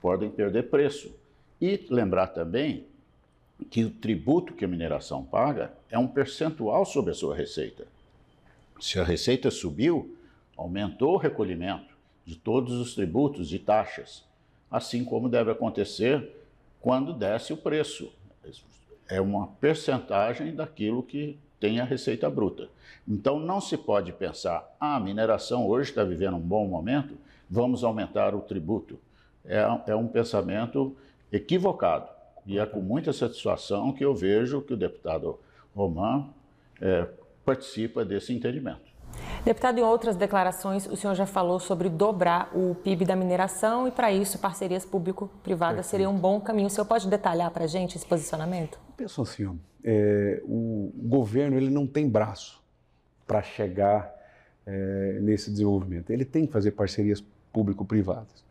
podem 0.00 0.30
perder 0.30 0.70
preço. 0.70 1.14
E 1.62 1.86
lembrar 1.88 2.26
também 2.26 2.88
que 3.70 3.84
o 3.84 3.90
tributo 3.90 4.52
que 4.52 4.64
a 4.64 4.68
mineração 4.68 5.22
paga 5.22 5.72
é 5.88 5.96
um 5.96 6.08
percentual 6.08 6.84
sobre 6.84 7.12
a 7.12 7.14
sua 7.14 7.36
receita. 7.36 7.86
Se 8.80 8.98
a 8.98 9.04
receita 9.04 9.48
subiu, 9.48 10.16
aumentou 10.56 11.14
o 11.14 11.18
recolhimento 11.18 11.94
de 12.26 12.34
todos 12.34 12.72
os 12.72 12.96
tributos 12.96 13.52
e 13.52 13.60
taxas, 13.60 14.24
assim 14.68 15.04
como 15.04 15.28
deve 15.28 15.52
acontecer 15.52 16.36
quando 16.80 17.12
desce 17.12 17.52
o 17.52 17.56
preço. 17.56 18.12
É 19.08 19.20
uma 19.20 19.46
percentagem 19.46 20.52
daquilo 20.56 21.00
que 21.00 21.38
tem 21.60 21.78
a 21.78 21.84
receita 21.84 22.28
bruta. 22.28 22.68
Então 23.06 23.38
não 23.38 23.60
se 23.60 23.76
pode 23.76 24.12
pensar, 24.12 24.68
ah, 24.80 24.96
a 24.96 25.00
mineração 25.00 25.64
hoje 25.68 25.90
está 25.90 26.02
vivendo 26.02 26.38
um 26.38 26.40
bom 26.40 26.66
momento, 26.66 27.16
vamos 27.48 27.84
aumentar 27.84 28.34
o 28.34 28.40
tributo. 28.40 28.98
É, 29.44 29.64
é 29.86 29.94
um 29.94 30.08
pensamento 30.08 30.96
equivocado. 31.32 32.08
E 32.44 32.58
é 32.58 32.66
com 32.66 32.80
muita 32.80 33.12
satisfação 33.12 33.92
que 33.92 34.04
eu 34.04 34.14
vejo 34.14 34.60
que 34.62 34.74
o 34.74 34.76
deputado 34.76 35.38
Roman 35.74 36.28
é, 36.80 37.08
participa 37.44 38.04
desse 38.04 38.32
entendimento. 38.32 38.92
Deputado, 39.44 39.78
em 39.78 39.82
outras 39.82 40.16
declarações, 40.16 40.86
o 40.86 40.96
senhor 40.96 41.14
já 41.14 41.26
falou 41.26 41.58
sobre 41.58 41.88
dobrar 41.88 42.50
o 42.56 42.74
PIB 42.74 43.04
da 43.04 43.16
mineração 43.16 43.86
e, 43.86 43.90
para 43.90 44.12
isso, 44.12 44.38
parcerias 44.38 44.84
público-privadas 44.84 45.86
seriam 45.86 46.14
um 46.14 46.18
bom 46.18 46.40
caminho. 46.40 46.68
O 46.68 46.70
senhor 46.70 46.86
pode 46.86 47.08
detalhar 47.08 47.50
para 47.50 47.64
a 47.64 47.66
gente 47.66 47.96
esse 47.96 48.06
posicionamento? 48.06 48.78
Penso 48.96 49.20
assim, 49.20 49.46
ó, 49.46 49.54
é, 49.84 50.40
o 50.44 50.92
governo 50.96 51.56
ele 51.56 51.70
não 51.70 51.86
tem 51.86 52.08
braço 52.08 52.62
para 53.26 53.42
chegar 53.42 54.12
é, 54.64 55.18
nesse 55.20 55.50
desenvolvimento. 55.50 56.10
Ele 56.10 56.24
tem 56.24 56.46
que 56.46 56.52
fazer 56.52 56.72
parcerias 56.72 57.22
público-privadas. 57.52 58.44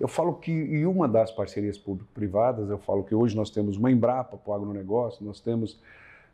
Eu 0.00 0.08
falo 0.08 0.32
que, 0.32 0.50
em 0.50 0.86
uma 0.86 1.06
das 1.06 1.30
parcerias 1.30 1.76
público-privadas, 1.76 2.70
eu 2.70 2.78
falo 2.78 3.04
que 3.04 3.14
hoje 3.14 3.36
nós 3.36 3.50
temos 3.50 3.76
uma 3.76 3.92
Embrapa 3.92 4.38
para 4.38 4.50
o 4.50 4.54
agronegócio, 4.54 5.22
nós 5.22 5.40
temos 5.40 5.78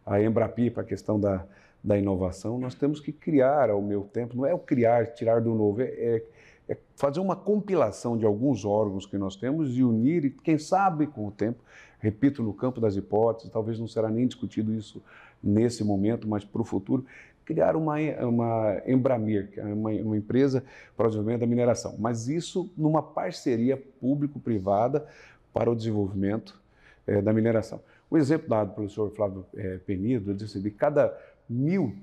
a 0.07 0.23
Embrapi 0.23 0.71
para 0.71 0.85
a 0.85 0.87
questão 0.87 1.19
da, 1.19 1.45
da 1.83 1.99
inovação, 1.99 2.61
nós 2.61 2.77
temos 2.77 3.01
que 3.01 3.11
criar 3.11 3.69
ao 3.69 3.83
meu 3.83 4.03
tempo, 4.03 4.37
não 4.37 4.47
é 4.47 4.55
o 4.55 4.59
criar, 4.59 5.09
tirar 5.09 5.41
do 5.41 5.53
novo, 5.53 5.83
é, 5.83 5.87
é, 5.87 6.23
é, 6.69 6.77
fazer 6.95 7.19
uma 7.19 7.35
compilação 7.35 8.17
de 8.17 8.25
alguns 8.25 8.65
órgãos 8.65 9.05
que 9.05 9.19
nós 9.19 9.35
temos 9.35 9.77
e 9.77 9.83
unir, 9.83 10.25
e 10.25 10.31
quem 10.31 10.59
sabe 10.59 11.09
com 11.09 11.27
o 11.27 11.33
tempo, 11.33 11.59
repito, 11.99 12.45
no 12.45 12.55
campo 12.55 12.81
das 12.81 12.95
hipóteses, 12.95 13.51
talvez 13.51 13.81
não 13.81 13.89
será 13.89 14.09
nem 14.09 14.29
discutido 14.29 14.73
isso 14.73 15.03
nesse 15.43 15.83
momento, 15.83 16.29
mas 16.29 16.45
para 16.45 16.63
o 16.63 16.65
futuro, 16.65 17.05
criar 17.47 17.77
uma, 17.77 17.95
uma 18.21 18.83
Embramir, 18.87 19.53
que 19.53 19.61
é 19.61 19.65
uma, 19.65 19.91
uma 19.91 20.17
empresa 20.17 20.65
para 20.97 21.07
o 21.07 21.09
desenvolvimento 21.09 21.41
da 21.41 21.47
mineração. 21.47 21.95
Mas 21.99 22.29
isso 22.29 22.71
numa 22.77 23.01
parceria 23.01 23.77
público-privada 23.77 25.07
para 25.55 25.71
o 25.71 25.75
desenvolvimento 25.75 26.61
é, 27.07 27.23
da 27.23 27.33
mineração. 27.33 27.81
O 28.11 28.19
exemplo 28.19 28.49
dado 28.49 28.75
pelo 28.75 28.89
professor 28.89 29.11
Flávio 29.13 29.47
é, 29.55 29.79
Penido, 29.79 30.35
disse 30.35 30.61
de 30.61 30.71
cada 30.71 31.17
mil 31.49 31.95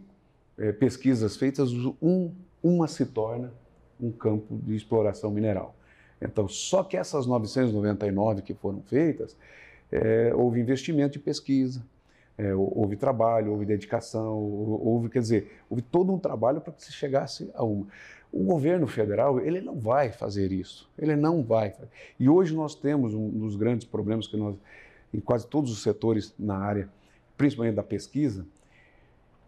é, 0.57 0.71
pesquisas 0.71 1.35
feitas, 1.35 1.71
um, 2.01 2.31
uma 2.63 2.87
se 2.87 3.05
torna 3.05 3.51
um 3.99 4.11
campo 4.11 4.57
de 4.63 4.75
exploração 4.75 5.29
mineral. 5.29 5.75
Então, 6.21 6.47
só 6.47 6.83
que 6.83 6.95
essas 6.95 7.25
999 7.25 8.41
que 8.41 8.53
foram 8.53 8.81
feitas, 8.81 9.35
é, 9.91 10.33
houve 10.33 10.59
investimento 10.59 11.13
de 11.13 11.19
pesquisa, 11.19 11.85
é, 12.37 12.53
houve 12.53 12.95
trabalho, 12.95 13.51
houve 13.51 13.65
dedicação, 13.65 14.37
houve, 14.37 15.09
quer 15.09 15.19
dizer, 15.19 15.51
houve 15.69 15.81
todo 15.81 16.11
um 16.11 16.17
trabalho 16.17 16.61
para 16.61 16.73
que 16.73 16.83
se 16.83 16.91
chegasse 16.91 17.49
a 17.53 17.63
uma. 17.63 17.85
O 18.31 18.43
governo 18.43 18.87
federal, 18.87 19.39
ele 19.39 19.61
não 19.61 19.79
vai 19.79 20.11
fazer 20.11 20.51
isso, 20.51 20.89
ele 20.97 21.15
não 21.15 21.43
vai. 21.43 21.75
E 22.19 22.27
hoje 22.27 22.55
nós 22.55 22.73
temos 22.73 23.13
um 23.13 23.29
dos 23.29 23.55
grandes 23.55 23.85
problemas 23.85 24.27
que 24.27 24.35
nós, 24.35 24.55
em 25.13 25.19
quase 25.19 25.45
todos 25.45 25.71
os 25.71 25.83
setores 25.83 26.33
na 26.39 26.57
área, 26.57 26.89
principalmente 27.37 27.75
da 27.75 27.83
pesquisa, 27.83 28.43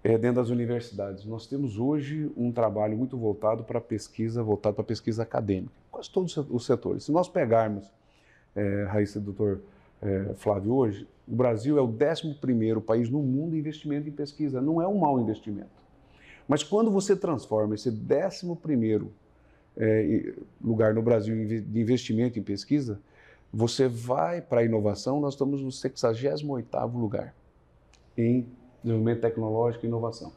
é 0.03 0.19
dentro 0.19 0.35
das 0.35 0.49
universidades. 0.49 1.25
Nós 1.25 1.47
temos 1.47 1.79
hoje 1.79 2.31
um 2.37 2.51
trabalho 2.51 2.95
muito 2.95 3.17
voltado 3.17 3.63
para 3.63 3.79
a 3.79 3.81
pesquisa, 3.81 4.43
voltado 4.43 4.75
para 4.75 4.83
a 4.83 4.87
pesquisa 4.87 5.23
acadêmica, 5.23 5.73
quase 5.89 6.11
todos 6.11 6.37
os 6.37 6.63
setores. 6.63 7.05
Se 7.05 7.11
nós 7.11 7.27
pegarmos, 7.27 7.91
é, 8.55 8.83
Raíssa, 8.83 9.19
doutor 9.19 9.61
é, 10.05 10.33
Flávio, 10.35 10.73
hoje, 10.73 11.07
o 11.27 11.35
Brasil 11.35 11.77
é 11.79 11.81
o 11.81 11.87
11 11.87 12.81
país 12.81 13.09
no 13.09 13.23
mundo 13.23 13.55
em 13.55 13.59
investimento 13.59 14.07
em 14.07 14.11
pesquisa. 14.11 14.61
Não 14.61 14.79
é 14.79 14.87
um 14.87 14.99
mau 14.99 15.19
investimento. 15.19 15.83
Mas 16.47 16.63
quando 16.63 16.91
você 16.91 17.15
transforma 17.15 17.73
esse 17.73 17.89
11 17.89 19.07
é, 19.75 20.33
lugar 20.63 20.93
no 20.93 21.01
Brasil 21.01 21.35
de 21.47 21.81
investimento 21.81 22.37
em 22.37 22.43
pesquisa, 22.43 22.99
você 23.51 23.87
vai 23.87 24.41
para 24.41 24.61
a 24.61 24.63
inovação, 24.63 25.19
nós 25.19 25.33
estamos 25.33 25.61
no 25.61 25.71
68 25.71 26.45
lugar 26.95 27.33
em 28.15 28.45
desenvolvimento 28.83 29.21
tecnológico 29.21 29.85
e 29.85 29.87
inovação. 29.87 30.31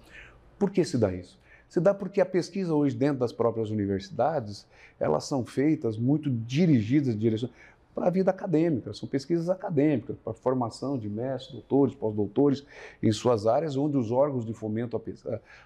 Por 0.58 0.70
que 0.70 0.82
se 0.82 0.96
dá 0.96 1.12
isso? 1.12 1.38
Se 1.68 1.80
dá 1.80 1.92
porque 1.92 2.20
a 2.20 2.26
pesquisa 2.26 2.74
hoje 2.74 2.96
dentro 2.96 3.18
das 3.18 3.32
próprias 3.32 3.70
universidades, 3.70 4.66
elas 4.98 5.24
são 5.24 5.44
feitas 5.44 5.98
muito 5.98 6.30
dirigidas, 6.30 7.18
direcionadas 7.18 7.54
para 7.94 8.06
a 8.06 8.10
vida 8.10 8.30
acadêmica, 8.30 8.92
são 8.92 9.08
pesquisas 9.08 9.50
acadêmicas, 9.50 10.16
para 10.18 10.32
formação 10.32 10.96
de 10.96 11.08
mestres, 11.08 11.54
doutores, 11.54 11.94
pós-doutores 11.94 12.64
em 13.02 13.10
suas 13.10 13.46
áreas, 13.46 13.76
onde 13.76 13.96
os 13.96 14.12
órgãos 14.12 14.46
de 14.46 14.54
fomento 14.54 15.00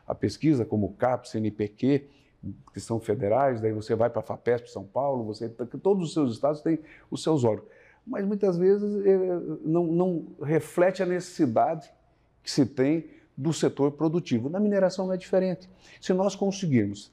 à 0.07 0.15
pesquisa, 0.15 0.65
como 0.65 0.87
o 0.87 0.93
CAP, 0.95 1.29
CNPq, 1.29 2.09
que 2.73 2.81
são 2.81 2.99
federais, 2.99 3.61
daí 3.61 3.73
você 3.73 3.95
vai 3.95 4.11
para 4.11 4.21
a 4.21 4.25
FAPESP 4.25 4.71
São 4.71 4.85
Paulo, 4.85 5.25
você, 5.25 5.49
todos 5.49 6.05
os 6.05 6.13
seus 6.13 6.33
estados 6.33 6.61
têm 6.61 6.79
os 7.11 7.23
seus 7.23 7.45
órgãos. 7.45 7.69
Mas 8.07 8.27
muitas 8.27 8.57
vezes 8.57 9.07
eh, 9.07 9.41
não, 9.65 9.87
não 9.87 10.27
reflete 10.43 11.03
a 11.03 11.07
necessidade 11.07 11.93
que 12.43 12.51
se 12.51 12.67
tem 12.67 13.07
do 13.37 13.53
setor 13.53 13.93
produtivo. 13.93 14.49
Na 14.49 14.59
mineração 14.59 15.07
não 15.07 15.15
é 15.15 15.17
diferente. 15.17 15.71
Se 16.01 16.13
nós 16.13 16.35
conseguirmos 16.35 17.13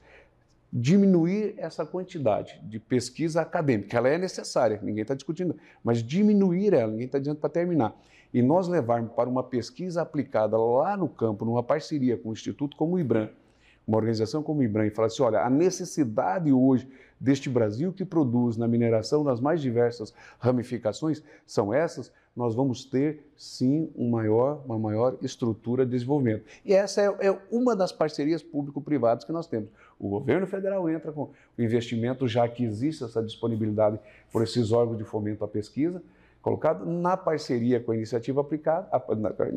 diminuir 0.72 1.54
essa 1.56 1.84
quantidade 1.84 2.60
de 2.62 2.78
pesquisa 2.78 3.42
acadêmica, 3.42 3.96
ela 3.96 4.08
é 4.08 4.16
necessária, 4.16 4.78
ninguém 4.82 5.02
está 5.02 5.14
discutindo, 5.14 5.56
mas 5.82 6.02
diminuir 6.02 6.72
ela, 6.72 6.90
ninguém 6.90 7.06
está 7.06 7.18
dizendo 7.18 7.38
para 7.38 7.50
terminar, 7.50 7.94
e 8.32 8.40
nós 8.40 8.68
levarmos 8.68 9.12
para 9.12 9.28
uma 9.28 9.42
pesquisa 9.42 10.02
aplicada 10.02 10.56
lá 10.56 10.96
no 10.96 11.08
campo, 11.08 11.44
numa 11.44 11.62
parceria 11.62 12.16
com 12.16 12.28
um 12.28 12.32
instituto 12.32 12.76
como 12.76 12.94
o 12.94 13.00
IBRAM, 13.00 13.30
uma 13.90 13.96
organização 13.96 14.40
como 14.40 14.60
o 14.60 14.62
IBRAM 14.62 14.86
e 14.86 14.90
falar 14.90 15.08
assim, 15.08 15.22
olha, 15.22 15.40
a 15.40 15.50
necessidade 15.50 16.52
hoje 16.52 16.88
deste 17.18 17.50
Brasil 17.50 17.92
que 17.92 18.04
produz 18.04 18.56
na 18.56 18.68
mineração 18.68 19.24
nas 19.24 19.40
mais 19.40 19.60
diversas 19.60 20.14
ramificações 20.38 21.22
são 21.44 21.74
essas, 21.74 22.12
nós 22.34 22.54
vamos 22.54 22.84
ter 22.84 23.26
sim 23.36 23.90
um 23.96 24.08
maior, 24.08 24.62
uma 24.64 24.78
maior 24.78 25.16
estrutura 25.20 25.84
de 25.84 25.90
desenvolvimento. 25.90 26.44
E 26.64 26.72
essa 26.72 27.02
é, 27.02 27.26
é 27.26 27.38
uma 27.50 27.74
das 27.74 27.90
parcerias 27.90 28.44
público-privadas 28.44 29.24
que 29.24 29.32
nós 29.32 29.48
temos. 29.48 29.68
O 29.98 30.08
governo 30.08 30.46
federal 30.46 30.88
entra 30.88 31.10
com 31.10 31.22
o 31.58 31.62
investimento, 31.62 32.28
já 32.28 32.48
que 32.48 32.64
existe 32.64 33.02
essa 33.02 33.20
disponibilidade 33.20 33.98
por 34.32 34.44
esses 34.44 34.70
órgãos 34.70 34.98
de 34.98 35.04
fomento 35.04 35.44
à 35.44 35.48
pesquisa, 35.48 36.00
colocado 36.40 36.86
na 36.86 37.16
parceria 37.16 37.80
com 37.80 37.90
a 37.90 37.96
iniciativa 37.96 38.40
aplicada, 38.40 38.88
a, 38.92 39.14
na, 39.16 39.30
a 39.30 39.48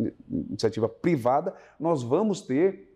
iniciativa 0.49 0.89
privada, 0.89 1.53
nós 1.79 2.01
vamos 2.01 2.41
ter 2.41 2.92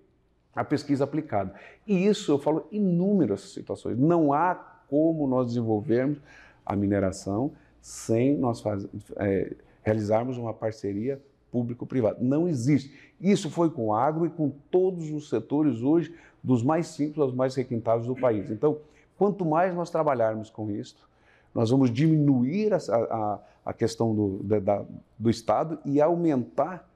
a 0.57 0.63
pesquisa 0.63 1.03
aplicada. 1.03 1.53
E 1.85 2.07
isso 2.07 2.31
eu 2.31 2.39
falo 2.39 2.67
inúmeras 2.71 3.41
situações. 3.53 3.97
Não 3.97 4.33
há 4.33 4.55
como 4.89 5.27
nós 5.27 5.47
desenvolvermos 5.47 6.19
a 6.65 6.75
mineração 6.75 7.51
sem 7.79 8.35
nós 8.35 8.59
faz, 8.59 8.85
é, 9.17 9.53
realizarmos 9.83 10.35
uma 10.37 10.53
parceria 10.53 11.21
público-privada. 11.51 12.17
Não 12.19 12.47
existe. 12.47 12.91
Isso 13.21 13.51
foi 13.51 13.69
com 13.69 13.87
o 13.87 13.93
agro 13.93 14.25
e 14.25 14.29
com 14.29 14.49
todos 14.71 15.11
os 15.11 15.29
setores 15.29 15.81
hoje, 15.81 16.13
dos 16.43 16.63
mais 16.63 16.87
simples 16.87 17.19
aos 17.19 17.33
mais 17.33 17.53
requintados 17.53 18.07
do 18.07 18.15
país. 18.15 18.49
Então, 18.49 18.79
quanto 19.15 19.45
mais 19.45 19.75
nós 19.75 19.91
trabalharmos 19.91 20.49
com 20.49 20.71
isso, 20.71 21.07
nós 21.53 21.69
vamos 21.69 21.91
diminuir 21.91 22.73
a, 22.73 22.77
a, 22.77 23.39
a 23.65 23.73
questão 23.73 24.13
do, 24.13 24.59
da, 24.59 24.83
do 25.17 25.29
Estado 25.29 25.77
e 25.85 26.01
aumentar 26.01 26.89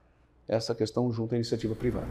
essa 0.47 0.73
questão 0.73 1.11
junto 1.11 1.33
à 1.33 1.35
iniciativa 1.35 1.75
privada. 1.75 2.07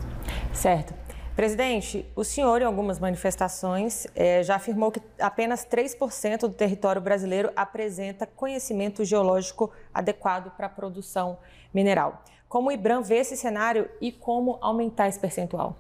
Certo. 0.54 0.94
Presidente, 1.36 2.04
o 2.14 2.24
senhor, 2.24 2.60
em 2.60 2.64
algumas 2.64 2.98
manifestações, 2.98 4.06
é, 4.14 4.42
já 4.42 4.56
afirmou 4.56 4.90
que 4.90 5.00
apenas 5.18 5.64
3% 5.64 6.40
do 6.40 6.50
território 6.50 7.00
brasileiro 7.00 7.50
apresenta 7.56 8.26
conhecimento 8.26 9.04
geológico 9.04 9.70
adequado 9.94 10.50
para 10.56 10.66
a 10.66 10.70
produção 10.70 11.38
mineral. 11.72 12.22
Como 12.48 12.68
o 12.68 12.72
IBRAM 12.72 13.00
vê 13.02 13.18
esse 13.18 13.36
cenário 13.36 13.88
e 14.00 14.10
como 14.10 14.58
aumentar 14.60 15.08
esse 15.08 15.20
percentual? 15.20 15.76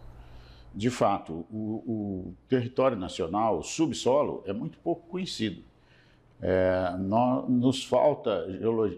De 0.72 0.88
fato, 0.88 1.44
o, 1.50 1.82
o 1.86 2.34
território 2.48 2.96
nacional, 2.96 3.58
o 3.58 3.62
subsolo, 3.62 4.44
é 4.46 4.52
muito 4.52 4.78
pouco 4.78 5.08
conhecido. 5.08 5.62
É, 6.40 6.94
nós, 6.98 7.48
nos 7.48 7.84
falta 7.84 8.46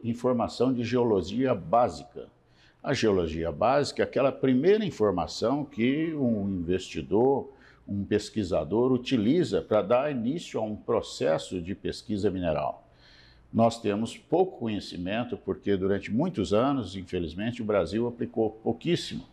informação 0.05 0.73
de 0.73 0.85
geologia 0.85 1.55
básica. 1.55 2.29
A 2.83 2.93
geologia 2.93 3.53
básica 3.53 4.03
é 4.03 4.05
aquela 4.05 4.33
primeira 4.33 4.85
informação 4.85 5.65
que 5.65 6.13
um 6.15 6.49
investidor, 6.49 7.53
um 7.87 8.05
pesquisador 8.05 8.91
utiliza 8.91 9.63
para 9.63 9.83
dar 9.83 10.11
início 10.11 10.59
a 10.59 10.65
um 10.65 10.75
processo 10.75 11.63
de 11.63 11.77
pesquisa 11.77 12.29
mineral. 12.29 12.89
Nós 13.53 13.81
temos 13.81 14.17
pouco 14.17 14.59
conhecimento 14.59 15.37
porque 15.37 15.77
durante 15.77 16.11
muitos 16.11 16.53
anos, 16.53 16.97
infelizmente, 16.97 17.63
o 17.63 17.65
Brasil 17.65 18.09
aplicou 18.09 18.51
pouquíssimo 18.51 19.25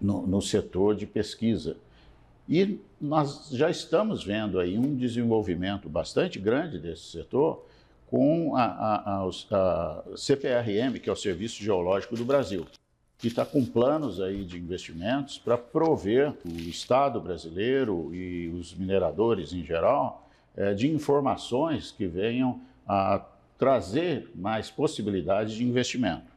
no, 0.00 0.26
no 0.26 0.42
setor 0.42 0.96
de 0.96 1.06
pesquisa. 1.06 1.76
E 2.48 2.80
nós 3.00 3.50
já 3.52 3.70
estamos 3.70 4.24
vendo 4.24 4.58
aí 4.58 4.76
um 4.76 4.96
desenvolvimento 4.96 5.88
bastante 5.88 6.40
grande 6.40 6.80
desse 6.80 7.04
setor 7.04 7.64
com 8.12 8.54
a, 8.54 8.64
a, 8.64 9.24
a, 9.24 10.02
CPRM, 10.14 10.98
que 11.02 11.08
é 11.08 11.12
o 11.12 11.16
Serviço 11.16 11.62
Geológico 11.62 12.14
do 12.14 12.26
Brasil, 12.26 12.66
que 13.16 13.26
está 13.26 13.42
com 13.42 13.64
planos 13.64 14.20
aí 14.20 14.44
de 14.44 14.58
investimentos 14.58 15.38
para 15.38 15.56
prover 15.56 16.34
o 16.44 16.60
Estado 16.68 17.18
brasileiro 17.22 18.14
e 18.14 18.48
os 18.48 18.74
mineradores 18.74 19.54
em 19.54 19.64
geral 19.64 20.28
é, 20.54 20.74
de 20.74 20.90
informações 20.90 21.90
que 21.90 22.06
venham 22.06 22.60
a 22.86 23.24
trazer 23.56 24.30
mais 24.34 24.70
possibilidades 24.70 25.54
de 25.54 25.64
investimento. 25.64 26.30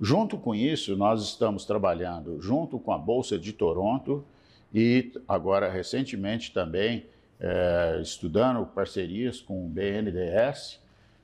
Junto 0.00 0.38
com 0.38 0.54
isso, 0.54 0.96
nós 0.96 1.22
estamos 1.22 1.66
trabalhando 1.66 2.40
junto 2.40 2.78
com 2.78 2.94
a 2.94 2.98
Bolsa 2.98 3.38
de 3.38 3.52
Toronto 3.52 4.24
e 4.72 5.12
agora 5.28 5.70
recentemente 5.70 6.50
também 6.50 7.04
é, 7.38 7.98
estudando 8.00 8.64
parcerias 8.64 9.38
com 9.38 9.66
o 9.66 9.68
BNDES, 9.68 10.79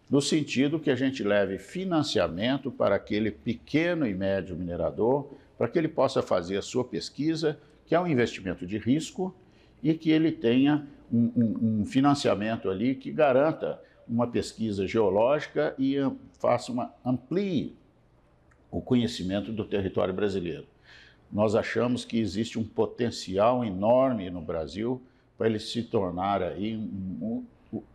no 0.08 0.20
sentido 0.20 0.78
que 0.78 0.90
a 0.90 0.94
gente 0.94 1.22
leve 1.24 1.58
financiamento 1.58 2.70
para 2.70 2.94
aquele 2.94 3.30
pequeno 3.30 4.06
e 4.06 4.14
médio 4.14 4.56
minerador, 4.56 5.32
para 5.58 5.68
que 5.68 5.78
ele 5.78 5.88
possa 5.88 6.22
fazer 6.22 6.56
a 6.56 6.62
sua 6.62 6.84
pesquisa, 6.84 7.58
que 7.86 7.94
é 7.94 8.00
um 8.00 8.06
investimento 8.06 8.66
de 8.66 8.78
risco, 8.78 9.34
e 9.82 9.92
que 9.94 10.10
ele 10.10 10.32
tenha 10.32 10.86
um, 11.12 11.32
um, 11.36 11.80
um 11.80 11.86
financiamento 11.86 12.70
ali 12.70 12.94
que 12.94 13.10
garanta 13.10 13.80
uma 14.08 14.26
pesquisa 14.26 14.86
geológica 14.86 15.74
e 15.78 15.96
faça 16.38 16.70
uma 16.70 16.94
amplie 17.04 17.76
o 18.70 18.80
conhecimento 18.80 19.52
do 19.52 19.64
território 19.64 20.12
brasileiro. 20.12 20.66
Nós 21.32 21.54
achamos 21.54 22.04
que 22.04 22.18
existe 22.18 22.58
um 22.58 22.64
potencial 22.64 23.64
enorme 23.64 24.30
no 24.30 24.40
Brasil 24.40 25.02
para 25.36 25.48
ele 25.48 25.58
se 25.58 25.82
tornar 25.82 26.42
aí 26.42 26.76
um, 26.76 27.44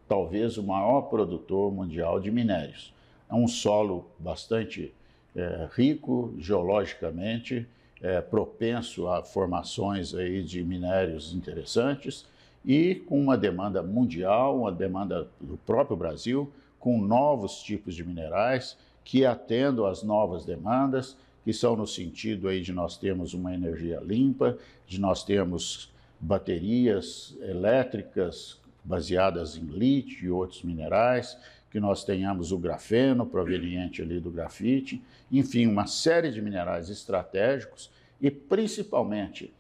talvez 0.08 0.58
o 0.58 0.64
maior 0.64 1.02
produtor 1.04 1.72
mundial 1.72 2.20
de 2.20 2.32
minérios. 2.32 2.94
É 3.30 3.34
um 3.34 3.48
solo 3.48 4.06
bastante 4.20 4.94
é, 5.36 5.70
rico 5.74 6.34
geologicamente, 6.38 7.68
é, 8.02 8.20
propenso 8.20 9.08
a 9.08 9.24
formações 9.24 10.14
aí 10.14 10.44
de 10.44 10.64
minérios 10.64 11.34
interessantes 11.34 12.26
e 12.66 12.96
com 12.96 13.20
uma 13.20 13.38
demanda 13.38 13.82
mundial, 13.82 14.60
uma 14.60 14.72
demanda 14.72 15.28
do 15.40 15.58
próprio 15.58 15.96
Brasil, 15.96 16.52
com 16.80 17.00
novos 17.00 17.62
tipos 17.62 17.96
de 17.96 18.04
minerais 18.04 18.78
que 19.04 19.26
atendam 19.26 19.86
às 19.86 20.04
novas 20.04 20.46
demandas 20.46 21.16
que 21.44 21.54
são 21.54 21.76
no 21.76 21.88
sentido 21.88 22.48
aí 22.48 22.62
de 22.62 22.72
nós 22.72 22.98
termos 22.98 23.34
uma 23.34 23.54
energia 23.54 24.00
limpa, 24.00 24.58
de 24.86 25.00
nós 25.00 25.24
termos 25.24 25.92
baterias 26.20 27.36
elétricas 27.42 28.60
baseadas 28.84 29.56
em 29.56 29.66
lítio 29.66 30.26
e 30.26 30.30
outros 30.32 30.64
minerais, 30.64 31.38
que 31.70 31.80
nós 31.80 32.04
tenhamos 32.04 32.52
o 32.52 32.58
grafeno 32.58 33.26
proveniente 33.26 34.02
ali 34.02 34.20
do 34.20 34.30
grafite, 34.30 35.02
enfim, 35.32 35.68
uma 35.68 35.88
série 35.88 36.32
de 36.32 36.42
minerais 36.42 36.90
estratégicos 36.90 37.90
e 38.20 38.30
principalmente, 38.30 39.54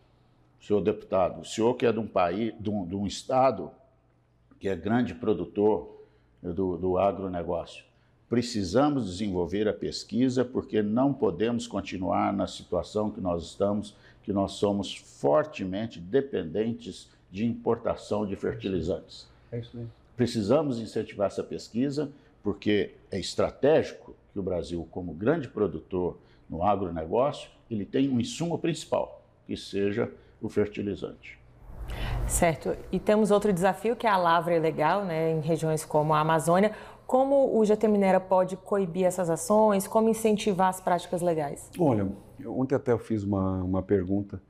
senhor 0.59 0.81
deputado, 0.81 1.41
o 1.41 1.45
senhor 1.45 1.75
que 1.75 1.85
é 1.85 1.91
de 1.91 1.99
um 1.99 2.07
país, 2.07 2.53
de 2.59 2.69
um, 2.69 2.85
de 2.85 2.95
um 2.95 3.07
estado 3.07 3.71
que 4.59 4.67
é 4.67 4.75
grande 4.75 5.15
produtor 5.15 6.05
do, 6.41 6.77
do 6.77 6.97
agronegócio, 6.97 7.85
Precisamos 8.31 9.07
desenvolver 9.07 9.67
a 9.67 9.73
pesquisa 9.73 10.45
porque 10.45 10.81
não 10.81 11.13
podemos 11.13 11.67
continuar 11.67 12.31
na 12.31 12.47
situação 12.47 13.11
que 13.11 13.19
nós 13.19 13.43
estamos, 13.43 13.93
que 14.23 14.31
nós 14.31 14.53
somos 14.53 14.95
fortemente 14.95 15.99
dependentes 15.99 17.09
de 17.31 17.45
importação 17.45 18.25
de 18.25 18.35
fertilizantes. 18.35 19.27
É 19.51 19.59
isso 19.59 19.75
mesmo. 19.75 19.91
Precisamos 20.15 20.79
incentivar 20.79 21.27
essa 21.27 21.43
pesquisa 21.43 22.11
porque 22.43 22.95
é 23.09 23.19
estratégico 23.19 24.15
que 24.33 24.39
o 24.39 24.43
Brasil, 24.43 24.87
como 24.91 25.13
grande 25.13 25.47
produtor 25.47 26.17
no 26.49 26.63
agronegócio, 26.63 27.49
ele 27.69 27.85
tem 27.85 28.09
um 28.09 28.19
insumo 28.19 28.57
principal, 28.57 29.23
que 29.47 29.55
seja 29.55 30.11
o 30.41 30.49
fertilizante. 30.49 31.39
Certo. 32.27 32.75
E 32.91 32.99
temos 32.99 33.31
outro 33.31 33.51
desafio 33.51 33.95
que 33.95 34.07
é 34.07 34.09
a 34.09 34.17
lavra 34.17 34.55
ilegal, 34.55 35.05
né, 35.05 35.31
em 35.31 35.39
regiões 35.39 35.85
como 35.85 36.13
a 36.13 36.19
Amazônia. 36.19 36.71
Como 37.05 37.57
o 37.57 37.65
GT 37.65 37.87
Minera 37.87 38.19
pode 38.19 38.55
coibir 38.55 39.05
essas 39.05 39.29
ações? 39.29 39.87
Como 39.87 40.07
incentivar 40.07 40.69
as 40.69 40.79
práticas 40.79 41.21
legais? 41.21 41.69
Olha, 41.77 42.07
ontem 42.45 42.75
até 42.75 42.93
eu 42.93 42.99
fiz 42.99 43.23
uma, 43.23 43.61
uma 43.61 43.81
pergunta 43.81 44.41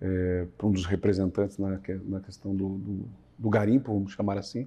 é, 0.00 0.46
para 0.56 0.66
um 0.66 0.72
dos 0.72 0.86
representantes 0.86 1.58
na, 1.58 1.78
na 2.04 2.20
questão 2.20 2.54
do, 2.54 2.68
do, 2.78 3.08
do, 3.38 3.50
garimpo, 3.50 3.92
vamos 3.92 4.12
chamar 4.12 4.38
assim, 4.38 4.66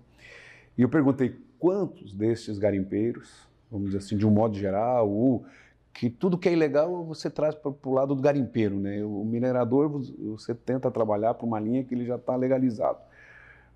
e 0.78 0.82
eu 0.82 0.90
perguntei 0.90 1.36
quantos 1.60 2.14
desses 2.14 2.58
garimpeiros, 2.58 3.48
vamos 3.72 3.88
dizer 3.88 4.00
assim, 4.00 4.18
de 4.18 4.28
um 4.28 4.32
modo 4.32 4.56
geral, 4.56 5.10
ou 5.10 5.46
que 5.94 6.10
tudo 6.10 6.38
que 6.38 6.50
é 6.50 6.54
ilegal 6.54 7.04
você 7.06 7.30
traz 7.30 7.54
para 7.56 7.72
o 7.84 7.94
lado 7.94 8.16
do 8.16 8.22
garimpeiro, 8.22 8.80
né? 8.80 9.04
O 9.04 9.24
minerador 9.24 9.88
você 10.20 10.56
tenta 10.56 10.90
trabalhar 10.90 11.36
para 11.36 11.46
uma 11.46 11.60
linha 11.60 11.84
que 11.84 11.94
ele 11.94 12.06
já 12.06 12.16
está 12.16 12.36
legalizado. 12.36 12.98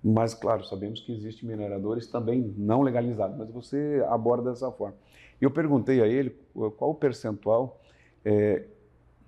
Mas, 0.02 0.34
claro, 0.34 0.64
sabemos 0.64 1.00
que 1.00 1.12
existem 1.12 1.48
mineradores 1.48 2.06
também 2.08 2.52
não 2.56 2.82
legalizados, 2.82 3.36
mas 3.36 3.48
você 3.50 4.04
aborda 4.08 4.50
dessa 4.50 4.70
forma. 4.70 4.96
Eu 5.40 5.50
perguntei 5.50 6.02
a 6.02 6.06
ele 6.06 6.36
qual 6.76 6.90
o 6.90 6.94
percentual 6.94 7.80
é, 8.24 8.64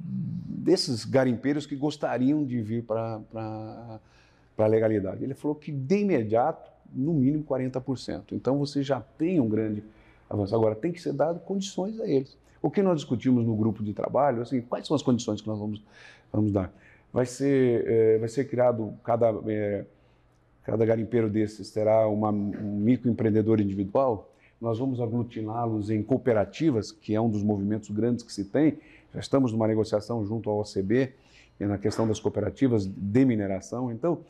desses 0.02 1.04
garimpeiros 1.04 1.66
que 1.66 1.76
gostariam 1.76 2.44
de 2.44 2.60
vir 2.60 2.82
para 2.84 3.20
a 4.58 4.66
legalidade. 4.66 5.22
Ele 5.22 5.34
falou 5.34 5.54
que, 5.54 5.70
de 5.70 6.00
imediato, 6.00 6.70
no 6.92 7.12
mínimo 7.12 7.44
40%. 7.44 8.32
Então, 8.32 8.58
você 8.58 8.82
já 8.82 9.00
tem 9.00 9.40
um 9.40 9.48
grande 9.48 9.82
avanço. 10.28 10.54
Agora, 10.54 10.74
tem 10.74 10.92
que 10.92 11.00
ser 11.00 11.12
dado 11.12 11.40
condições 11.40 12.00
a 12.00 12.06
eles. 12.08 12.36
O 12.62 12.70
que 12.70 12.82
nós 12.82 12.96
discutimos 12.96 13.44
no 13.46 13.54
grupo 13.56 13.82
de 13.82 13.92
trabalho, 13.92 14.42
assim, 14.42 14.60
quais 14.60 14.86
são 14.86 14.94
as 14.94 15.02
condições 15.02 15.40
que 15.40 15.48
nós 15.48 15.58
vamos, 15.58 15.82
vamos 16.32 16.52
dar? 16.52 16.72
vai 17.12 17.26
ser, 17.26 17.84
é, 17.86 18.18
vai 18.18 18.28
ser 18.28 18.48
criado 18.48 18.94
cada, 19.02 19.32
é, 19.48 19.84
cada 20.62 20.84
garimpeiro 20.84 21.28
desses 21.28 21.70
terá 21.70 22.06
uma, 22.08 22.30
um 22.30 22.76
microempreendedor 22.78 23.60
individual. 23.60 24.32
Nós 24.60 24.78
vamos 24.78 25.00
aglutiná-los 25.00 25.90
em 25.90 26.02
cooperativas, 26.02 26.92
que 26.92 27.14
é 27.14 27.20
um 27.20 27.30
dos 27.30 27.42
movimentos 27.42 27.90
grandes 27.90 28.22
que 28.22 28.32
se 28.32 28.44
tem. 28.44 28.78
Já 29.14 29.20
estamos 29.20 29.52
numa 29.52 29.66
negociação 29.66 30.24
junto 30.24 30.48
ao 30.50 30.60
OCB 30.60 31.12
na 31.60 31.78
questão 31.78 32.06
das 32.08 32.18
cooperativas 32.18 32.86
de 32.86 33.24
mineração. 33.24 33.92
Então, 33.92 34.20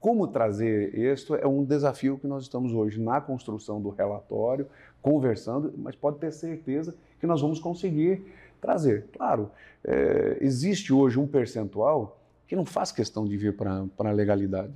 como 0.00 0.26
trazer 0.26 0.94
isto 0.98 1.34
é 1.34 1.46
um 1.46 1.64
desafio 1.64 2.18
que 2.18 2.26
nós 2.26 2.42
estamos 2.42 2.72
hoje 2.72 3.00
na 3.00 3.20
construção 3.20 3.80
do 3.80 3.90
relatório, 3.90 4.66
conversando, 5.00 5.72
mas 5.78 5.94
pode 5.94 6.18
ter 6.18 6.32
certeza 6.32 6.94
que 7.20 7.26
nós 7.26 7.40
vamos 7.40 7.58
conseguir 7.58 8.22
trazer. 8.60 9.06
Claro, 9.16 9.50
é, 9.84 10.38
existe 10.40 10.92
hoje 10.92 11.18
um 11.18 11.26
percentual 11.26 12.18
que 12.46 12.56
não 12.56 12.64
faz 12.64 12.92
questão 12.92 13.24
de 13.24 13.36
vir 13.36 13.56
para 13.56 13.86
a 13.98 14.10
legalidade. 14.10 14.72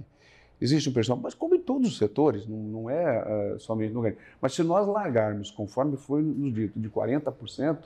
Existe 0.61 0.89
um 0.89 0.93
percentual, 0.93 1.21
mas 1.23 1.35
como 1.35 1.55
em 1.55 1.61
todos 1.61 1.89
os 1.89 1.99
setores, 1.99 2.47
não, 2.47 2.57
não 2.57 2.91
é 2.91 3.55
uh, 3.55 3.61
somente 3.61 3.93
no 3.93 4.03
Mas 4.41 4.55
se 4.55 4.63
nós 4.63 4.89
largarmos, 4.89 5.51
conforme 5.51 5.97
foi 5.97 6.23
nos 6.23 6.53
dito, 6.53 6.79
de 6.79 6.89
40%, 6.89 7.79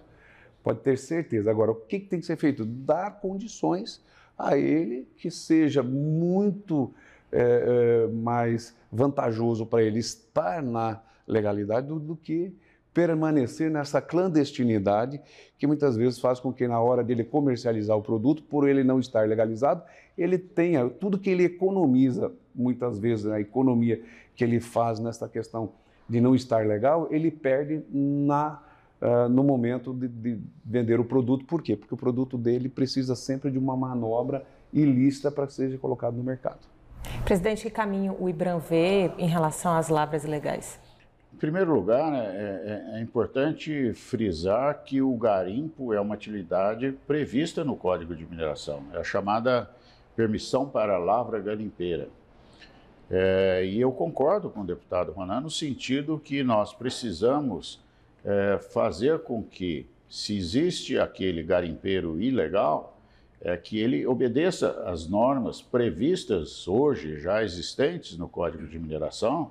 pode 0.62 0.80
ter 0.80 0.96
certeza. 0.98 1.50
Agora, 1.50 1.72
o 1.72 1.74
que, 1.74 2.00
que 2.00 2.06
tem 2.06 2.20
que 2.20 2.26
ser 2.26 2.36
feito? 2.36 2.64
Dar 2.64 3.20
condições 3.20 4.02
a 4.38 4.56
ele 4.56 5.06
que 5.16 5.30
seja 5.30 5.82
muito 5.82 6.92
é, 7.30 8.06
é, 8.06 8.12
mais 8.12 8.74
vantajoso 8.90 9.66
para 9.66 9.82
ele 9.82 9.98
estar 9.98 10.62
na 10.62 11.00
legalidade 11.26 11.86
do, 11.86 11.98
do 11.98 12.16
que 12.16 12.54
permanecer 12.92 13.70
nessa 13.70 14.02
clandestinidade 14.02 15.20
que 15.58 15.66
muitas 15.66 15.96
vezes 15.96 16.18
faz 16.18 16.38
com 16.38 16.52
que 16.52 16.68
na 16.68 16.80
hora 16.80 17.02
dele 17.02 17.24
comercializar 17.24 17.96
o 17.96 18.02
produto, 18.02 18.42
por 18.42 18.68
ele 18.68 18.84
não 18.84 19.00
estar 19.00 19.26
legalizado, 19.26 19.82
ele 20.16 20.36
tenha 20.36 20.88
tudo 20.88 21.18
que 21.18 21.30
ele 21.30 21.44
economiza, 21.44 22.32
muitas 22.54 22.98
vezes 22.98 23.26
a 23.26 23.40
economia 23.40 24.02
que 24.34 24.44
ele 24.44 24.60
faz 24.60 24.98
nessa 24.98 25.28
questão 25.28 25.72
de 26.08 26.20
não 26.20 26.34
estar 26.34 26.66
legal, 26.66 27.08
ele 27.10 27.30
perde 27.30 27.82
na 27.90 28.62
uh, 29.02 29.28
no 29.28 29.42
momento 29.42 29.92
de, 29.92 30.08
de, 30.08 30.40
vender 30.64 31.00
o 31.00 31.04
produto. 31.04 31.44
Por 31.44 31.60
quê? 31.60 31.76
Porque 31.76 31.92
o 31.92 31.96
produto 31.96 32.38
dele 32.38 32.68
precisa 32.68 33.16
sempre 33.16 33.50
de 33.50 33.58
uma 33.58 33.76
manobra 33.76 34.46
ilícita 34.72 35.30
para 35.30 35.46
que 35.46 35.52
seja 35.52 35.76
colocado 35.76 36.16
no 36.16 36.22
mercado. 36.22 36.60
Presidente, 37.24 37.64
que 37.64 37.70
caminho 37.70 38.16
o 38.18 38.28
IBRAM 38.28 38.58
vê 38.58 39.10
em 39.18 39.26
relação 39.26 39.74
às 39.74 39.88
lavras 39.88 40.24
ilegais? 40.24 40.78
Em 41.34 41.36
primeiro 41.36 41.74
lugar, 41.74 42.12
né, 42.12 42.24
é, 42.24 42.94
é, 42.94 42.98
é, 42.98 43.02
importante 43.02 43.92
frisar 43.94 44.84
que 44.84 45.02
o 45.02 45.16
garimpo 45.16 45.92
é 45.92 46.00
uma 46.00 46.14
atividade 46.14 46.92
prevista 47.06 47.64
no 47.64 47.74
Código 47.74 48.14
de 48.14 48.24
Mineração, 48.24 48.84
é 48.92 48.98
a 48.98 49.02
chamada 49.02 49.68
permissão 50.14 50.68
para 50.68 50.96
lavra 50.98 51.40
garimpeira. 51.40 52.08
É, 53.10 53.64
e 53.66 53.80
eu 53.80 53.90
concordo 53.90 54.48
com 54.50 54.60
o 54.60 54.64
deputado 54.64 55.10
Ronan 55.10 55.40
no 55.40 55.50
sentido 55.50 56.20
que 56.22 56.44
nós 56.44 56.72
precisamos 56.72 57.82
é, 58.24 58.58
fazer 58.58 59.20
com 59.20 59.42
que, 59.42 59.86
se 60.08 60.36
existe 60.36 60.98
aquele 60.98 61.42
garimpeiro 61.42 62.20
ilegal, 62.20 63.00
é 63.40 63.56
que 63.56 63.78
ele 63.78 64.06
obedeça 64.06 64.82
às 64.86 65.08
normas 65.08 65.60
previstas 65.60 66.68
hoje, 66.68 67.18
já 67.18 67.42
existentes 67.42 68.16
no 68.16 68.28
Código 68.28 68.66
de 68.66 68.78
Mineração, 68.78 69.50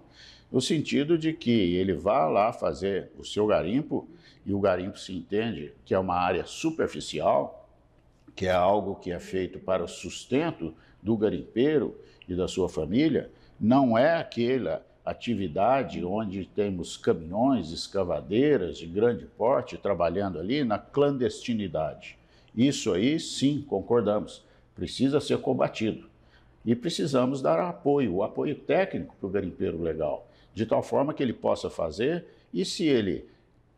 no 0.51 0.61
sentido 0.61 1.17
de 1.17 1.33
que 1.33 1.75
ele 1.75 1.93
vá 1.93 2.27
lá 2.27 2.53
fazer 2.53 3.11
o 3.17 3.25
seu 3.25 3.45
garimpo, 3.47 4.07
e 4.45 4.53
o 4.53 4.59
garimpo 4.59 4.97
se 4.97 5.13
entende 5.13 5.73
que 5.85 5.93
é 5.93 5.99
uma 5.99 6.15
área 6.15 6.45
superficial, 6.45 7.69
que 8.35 8.47
é 8.47 8.51
algo 8.51 8.95
que 8.95 9.11
é 9.11 9.19
feito 9.19 9.59
para 9.59 9.83
o 9.83 9.87
sustento 9.87 10.73
do 11.01 11.17
garimpeiro 11.17 11.99
e 12.27 12.35
da 12.35 12.47
sua 12.47 12.69
família, 12.69 13.29
não 13.59 13.97
é 13.97 14.17
aquela 14.17 14.85
atividade 15.05 16.03
onde 16.03 16.45
temos 16.45 16.95
caminhões, 16.95 17.71
escavadeiras 17.71 18.77
de 18.77 18.85
grande 18.85 19.25
porte 19.25 19.77
trabalhando 19.77 20.39
ali 20.39 20.63
na 20.63 20.77
clandestinidade. 20.77 22.17
Isso 22.55 22.93
aí, 22.93 23.19
sim, 23.19 23.65
concordamos, 23.67 24.43
precisa 24.75 25.19
ser 25.19 25.39
combatido. 25.39 26.09
E 26.65 26.75
precisamos 26.75 27.41
dar 27.41 27.59
apoio, 27.59 28.15
o 28.15 28.23
apoio 28.23 28.55
técnico 28.55 29.15
para 29.19 29.27
o 29.27 29.31
garimpeiro 29.31 29.81
legal, 29.81 30.27
de 30.53 30.65
tal 30.65 30.83
forma 30.83 31.13
que 31.13 31.23
ele 31.23 31.33
possa 31.33 31.69
fazer 31.69 32.25
e 32.53 32.63
se 32.63 32.85
ele, 32.85 33.25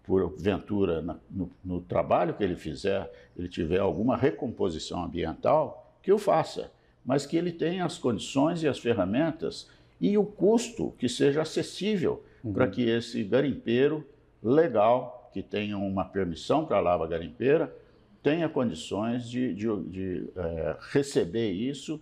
porventura, 0.04 1.02
no, 1.30 1.50
no 1.64 1.80
trabalho 1.80 2.34
que 2.34 2.44
ele 2.44 2.56
fizer, 2.56 3.10
ele 3.38 3.48
tiver 3.48 3.80
alguma 3.80 4.18
recomposição 4.18 5.04
ambiental, 5.04 5.94
que 6.02 6.12
o 6.12 6.18
faça, 6.18 6.72
mas 7.06 7.26
que 7.26 7.38
ele 7.38 7.52
tenha 7.52 7.86
as 7.86 7.98
condições 7.98 8.64
e 8.64 8.68
as 8.68 8.80
ferramentas 8.80 9.70
e 10.04 10.18
o 10.18 10.26
custo 10.26 10.94
que 11.00 11.08
seja 11.08 11.44
acessível 11.44 12.22
uhum. 12.44 12.52
para 12.52 12.68
que 12.68 12.90
esse 12.90 13.24
garimpeiro 13.24 14.06
legal, 14.44 15.30
que 15.34 15.42
tenha 15.42 15.78
uma 15.78 16.04
permissão 16.04 16.66
para 16.66 16.76
a 16.76 16.82
lava 16.82 17.08
garimpeira, 17.08 17.74
tenha 18.22 18.50
condições 18.50 19.30
de, 19.30 19.54
de, 19.54 19.84
de 19.86 20.30
é, 20.36 20.76
receber 20.92 21.52
isso 21.52 22.02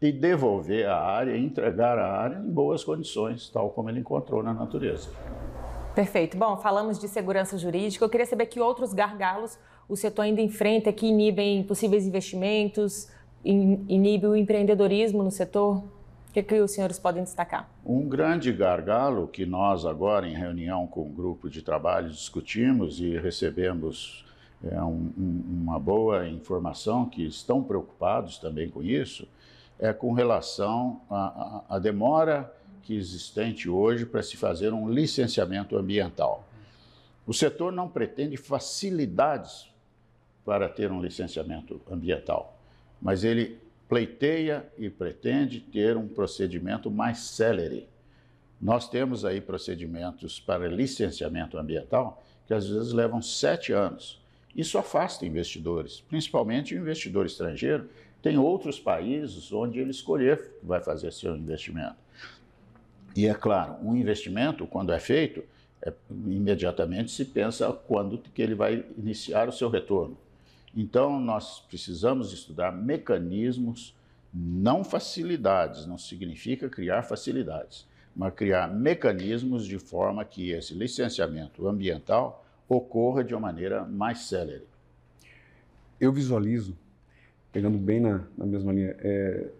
e 0.00 0.12
devolver 0.12 0.86
a 0.86 0.96
área, 0.96 1.36
entregar 1.36 1.98
a 1.98 2.12
área 2.12 2.36
em 2.36 2.48
boas 2.48 2.84
condições, 2.84 3.50
tal 3.50 3.70
como 3.70 3.90
ele 3.90 3.98
encontrou 3.98 4.40
na 4.40 4.54
natureza. 4.54 5.10
Perfeito. 5.96 6.36
Bom, 6.36 6.56
falamos 6.56 6.96
de 6.96 7.08
segurança 7.08 7.58
jurídica. 7.58 8.04
Eu 8.04 8.08
queria 8.08 8.26
saber 8.26 8.46
que 8.46 8.60
outros 8.60 8.94
gargalos 8.94 9.58
o 9.88 9.96
setor 9.96 10.22
ainda 10.22 10.40
enfrenta 10.40 10.92
que 10.92 11.06
inibem 11.06 11.64
possíveis 11.64 12.06
investimentos, 12.06 13.08
inibe 13.44 14.28
o 14.28 14.36
empreendedorismo 14.36 15.24
no 15.24 15.30
setor. 15.30 15.82
O 16.32 16.34
que, 16.34 16.42
que 16.42 16.58
os 16.62 16.70
senhores 16.70 16.98
podem 16.98 17.22
destacar? 17.22 17.68
Um 17.84 18.08
grande 18.08 18.50
gargalo 18.54 19.28
que 19.28 19.44
nós 19.44 19.84
agora, 19.84 20.26
em 20.26 20.34
reunião 20.34 20.86
com 20.86 21.02
o 21.02 21.08
grupo 21.10 21.50
de 21.50 21.60
trabalho, 21.60 22.08
discutimos 22.08 23.00
e 23.00 23.18
recebemos 23.18 24.24
é, 24.64 24.82
um, 24.82 25.12
uma 25.18 25.78
boa 25.78 26.26
informação 26.26 27.04
que 27.04 27.22
estão 27.22 27.62
preocupados 27.62 28.38
também 28.38 28.70
com 28.70 28.82
isso, 28.82 29.28
é 29.78 29.92
com 29.92 30.14
relação 30.14 31.02
à 31.68 31.78
demora 31.78 32.50
que 32.80 32.96
existente 32.96 33.68
hoje 33.68 34.06
para 34.06 34.22
se 34.22 34.38
fazer 34.38 34.72
um 34.72 34.88
licenciamento 34.88 35.76
ambiental. 35.76 36.48
O 37.26 37.34
setor 37.34 37.70
não 37.70 37.90
pretende 37.90 38.38
facilidades 38.38 39.70
para 40.46 40.66
ter 40.66 40.90
um 40.90 41.02
licenciamento 41.02 41.78
ambiental, 41.90 42.56
mas 43.02 43.22
ele 43.22 43.60
pleiteia 43.92 44.64
e 44.78 44.88
pretende 44.88 45.60
ter 45.60 45.98
um 45.98 46.08
procedimento 46.08 46.90
mais 46.90 47.18
célere. 47.18 47.86
Nós 48.58 48.88
temos 48.88 49.22
aí 49.22 49.38
procedimentos 49.38 50.40
para 50.40 50.66
licenciamento 50.66 51.58
ambiental 51.58 52.24
que 52.46 52.54
às 52.54 52.66
vezes 52.66 52.94
levam 52.94 53.20
sete 53.20 53.70
anos. 53.70 54.18
Isso 54.56 54.78
afasta 54.78 55.26
investidores, 55.26 56.00
principalmente 56.08 56.74
o 56.74 56.78
investidor 56.78 57.26
estrangeiro. 57.26 57.90
Tem 58.22 58.38
outros 58.38 58.80
países 58.80 59.52
onde 59.52 59.78
ele 59.78 59.90
escolher 59.90 60.52
vai 60.62 60.82
fazer 60.82 61.12
seu 61.12 61.36
investimento. 61.36 61.96
E 63.14 63.26
é 63.26 63.34
claro, 63.34 63.76
um 63.82 63.94
investimento, 63.94 64.66
quando 64.66 64.90
é 64.90 64.98
feito, 64.98 65.44
é, 65.82 65.92
imediatamente 66.26 67.10
se 67.10 67.26
pensa 67.26 67.70
quando 67.70 68.16
que 68.16 68.40
ele 68.40 68.54
vai 68.54 68.86
iniciar 68.96 69.50
o 69.50 69.52
seu 69.52 69.68
retorno. 69.68 70.16
Então, 70.74 71.20
nós 71.20 71.60
precisamos 71.60 72.32
estudar 72.32 72.72
mecanismos, 72.72 73.94
não 74.32 74.82
facilidades, 74.82 75.86
não 75.86 75.98
significa 75.98 76.68
criar 76.68 77.02
facilidades, 77.02 77.86
mas 78.16 78.32
criar 78.34 78.72
mecanismos 78.72 79.66
de 79.66 79.78
forma 79.78 80.24
que 80.24 80.50
esse 80.50 80.72
licenciamento 80.74 81.68
ambiental 81.68 82.44
ocorra 82.68 83.22
de 83.22 83.34
uma 83.34 83.40
maneira 83.40 83.84
mais 83.84 84.20
célere. 84.20 84.64
Eu 86.00 86.12
visualizo, 86.12 86.76
pegando 87.52 87.76
bem 87.76 88.00
na, 88.00 88.24
na 88.36 88.46
mesma 88.46 88.72
linha, 88.72 88.96
é, 89.00 89.50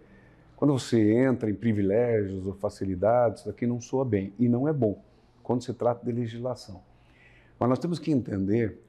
quando 0.55 0.73
você 0.73 1.13
entra 1.13 1.49
em 1.49 1.53
privilégios 1.53 2.47
ou 2.47 2.53
facilidades, 2.53 3.41
isso 3.41 3.49
aqui 3.49 3.67
não 3.67 3.79
soa 3.79 4.03
bem 4.03 4.33
e 4.39 4.47
não 4.47 4.67
é 4.67 4.73
bom 4.73 4.99
quando 5.43 5.63
se 5.63 5.73
trata 5.73 6.05
de 6.05 6.11
legislação. 6.11 6.81
Mas 7.59 7.69
nós 7.69 7.79
temos 7.79 7.99
que 7.99 8.11
entender, 8.11 8.79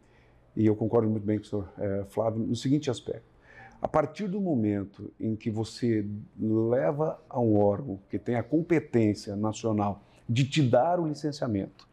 e 0.57 0.67
eu 0.67 0.77
concordo 0.77 1.09
muito 1.09 1.25
bem 1.25 1.39
com 1.39 1.45
o 1.45 1.47
senhor 1.47 1.73
é, 1.79 2.05
Flávio, 2.09 2.41
no 2.41 2.57
seguinte 2.57 2.91
aspecto. 2.91 3.35
A 3.81 3.89
partir 3.89 4.29
do 4.29 4.41
momento 4.41 5.13
em 5.21 5.37
que 5.37 5.51
você 5.51 6.07
leva 6.39 7.21
a 7.29 7.39
um 7.39 7.59
órgão 7.59 8.01
que 8.09 8.19
tem 8.19 8.37
a 8.37 8.43
competência 8.43 9.37
nacional 9.37 10.03
de 10.29 10.49
te 10.49 10.63
dar 10.63 10.99
o 10.99 11.07
licenciamento, 11.07 11.87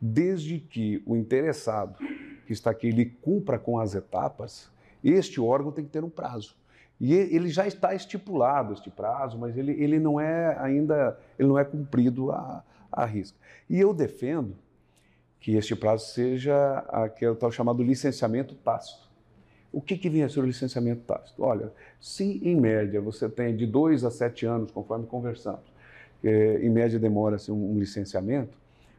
desde 0.00 0.58
que 0.58 1.02
o 1.06 1.14
interessado 1.14 1.96
que 2.46 2.52
está 2.52 2.70
aqui 2.70 2.88
ele 2.88 3.06
cumpra 3.06 3.58
com 3.58 3.78
as 3.78 3.94
etapas, 3.94 4.70
este 5.04 5.40
órgão 5.40 5.70
tem 5.70 5.84
que 5.84 5.90
ter 5.90 6.02
um 6.02 6.10
prazo. 6.10 6.56
E 6.98 7.12
ele 7.12 7.48
já 7.48 7.66
está 7.66 7.94
estipulado 7.94 8.72
este 8.72 8.90
prazo, 8.90 9.38
mas 9.38 9.56
ele, 9.56 9.72
ele 9.72 10.00
não 10.00 10.18
é 10.18 10.56
ainda 10.58 11.18
ele 11.38 11.46
não 11.46 11.58
é 11.58 11.64
cumprido 11.64 12.32
à, 12.32 12.64
à 12.90 13.04
risca. 13.04 13.38
E 13.68 13.78
eu 13.78 13.92
defendo 13.92 14.56
que 15.40 15.56
este 15.56 15.76
prazo 15.76 16.06
seja 16.06 16.78
aquele 16.88 17.34
tal 17.34 17.52
chamado 17.52 17.82
licenciamento 17.82 18.54
tácito. 18.54 19.06
o 19.72 19.80
que, 19.80 19.96
que 19.96 20.08
vem 20.08 20.22
a 20.22 20.28
ser 20.28 20.40
o 20.40 20.46
licenciamento 20.46 21.02
tácito? 21.02 21.42
Olha, 21.42 21.72
se 22.00 22.40
em 22.42 22.56
média 22.58 23.00
você 23.00 23.28
tem 23.28 23.54
de 23.54 23.66
dois 23.66 24.04
a 24.04 24.10
sete 24.10 24.46
anos, 24.46 24.70
conforme 24.70 25.06
conversamos, 25.06 25.64
é, 26.24 26.58
em 26.62 26.70
média 26.70 26.98
demora-se 26.98 27.52
um, 27.52 27.72
um 27.72 27.78
licenciamento, 27.78 28.56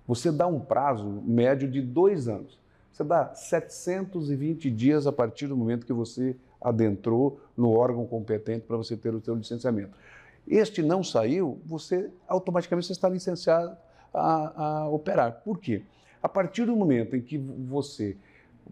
você 0.07 0.31
dá 0.31 0.47
um 0.47 0.59
prazo 0.59 1.05
médio 1.25 1.69
de 1.69 1.81
dois 1.81 2.27
anos. 2.27 2.57
Você 2.91 3.03
dá 3.03 3.33
720 3.35 4.71
dias 4.71 5.05
a 5.05 5.11
partir 5.11 5.47
do 5.47 5.55
momento 5.55 5.85
que 5.85 5.93
você 5.93 6.35
adentrou 6.61 7.39
no 7.55 7.71
órgão 7.71 8.05
competente 8.07 8.65
para 8.65 8.77
você 8.77 8.95
ter 8.95 9.13
o 9.13 9.21
seu 9.21 9.35
licenciamento. 9.35 9.91
Este 10.47 10.81
não 10.81 11.03
saiu, 11.03 11.59
você 11.65 12.09
automaticamente 12.27 12.91
está 12.91 13.09
licenciado 13.09 13.77
a, 14.13 14.63
a 14.63 14.89
operar. 14.89 15.41
Por 15.43 15.59
quê? 15.59 15.83
A 16.21 16.29
partir 16.29 16.65
do 16.65 16.75
momento 16.75 17.15
em 17.15 17.21
que 17.21 17.37
você 17.37 18.17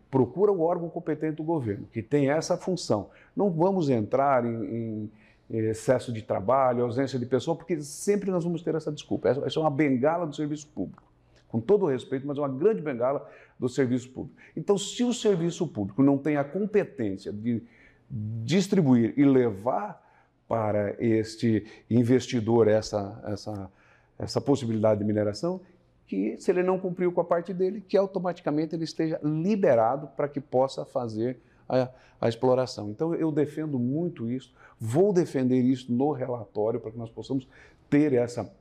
procura 0.09 0.51
o 0.51 0.61
órgão 0.61 0.89
competente 0.89 1.37
do 1.37 1.43
governo, 1.43 1.87
que 1.91 2.01
tem 2.01 2.29
essa 2.29 2.57
função. 2.57 3.09
Não 3.35 3.49
vamos 3.49 3.89
entrar 3.89 4.45
em, 4.45 5.09
em 5.49 5.57
excesso 5.57 6.11
de 6.11 6.21
trabalho, 6.21 6.83
ausência 6.83 7.17
de 7.19 7.25
pessoa, 7.25 7.55
porque 7.55 7.81
sempre 7.81 8.31
nós 8.31 8.43
vamos 8.43 8.61
ter 8.61 8.75
essa 8.75 8.91
desculpa. 8.91 9.29
Essa 9.29 9.59
é 9.59 9.59
uma 9.59 9.71
bengala 9.71 10.25
do 10.25 10.35
serviço 10.35 10.67
público. 10.67 11.03
Com 11.47 11.59
todo 11.59 11.85
o 11.85 11.89
respeito, 11.89 12.27
mas 12.27 12.37
é 12.37 12.41
uma 12.41 12.49
grande 12.49 12.81
bengala 12.81 13.29
do 13.59 13.69
serviço 13.69 14.09
público. 14.09 14.35
Então, 14.55 14.77
se 14.77 15.03
o 15.03 15.13
serviço 15.13 15.67
público 15.67 16.03
não 16.03 16.17
tem 16.17 16.37
a 16.37 16.43
competência 16.43 17.31
de 17.31 17.63
distribuir 18.09 19.13
e 19.17 19.23
levar 19.23 20.03
para 20.47 20.95
este 20.99 21.65
investidor 21.89 22.67
essa, 22.67 23.21
essa, 23.25 23.71
essa 24.19 24.41
possibilidade 24.41 24.99
de 24.99 25.05
mineração, 25.05 25.61
que 26.07 26.37
se 26.37 26.51
ele 26.51 26.61
não 26.61 26.79
cumpriu 26.79 27.11
com 27.11 27.21
a 27.21 27.25
parte 27.25 27.53
dele, 27.53 27.81
que 27.81 27.97
automaticamente 27.97 28.75
ele 28.75 28.83
esteja 28.83 29.19
liberado 29.23 30.07
para 30.15 30.27
que 30.27 30.39
possa 30.39 30.85
fazer 30.85 31.39
a, 31.67 31.89
a, 32.21 32.29
exploração. 32.29 32.89
Então 32.89 33.15
eu 33.15 33.31
defendo 33.31 33.79
muito 33.79 34.29
isso, 34.29 34.53
vou 34.79 35.11
defender 35.11 35.61
isso 35.61 35.91
no 35.91 36.11
relatório 36.11 36.79
para 36.79 36.91
que 36.91 36.97
nós 36.97 37.09
possamos 37.09 37.47
ter 37.89 38.13
essa, 38.13 38.51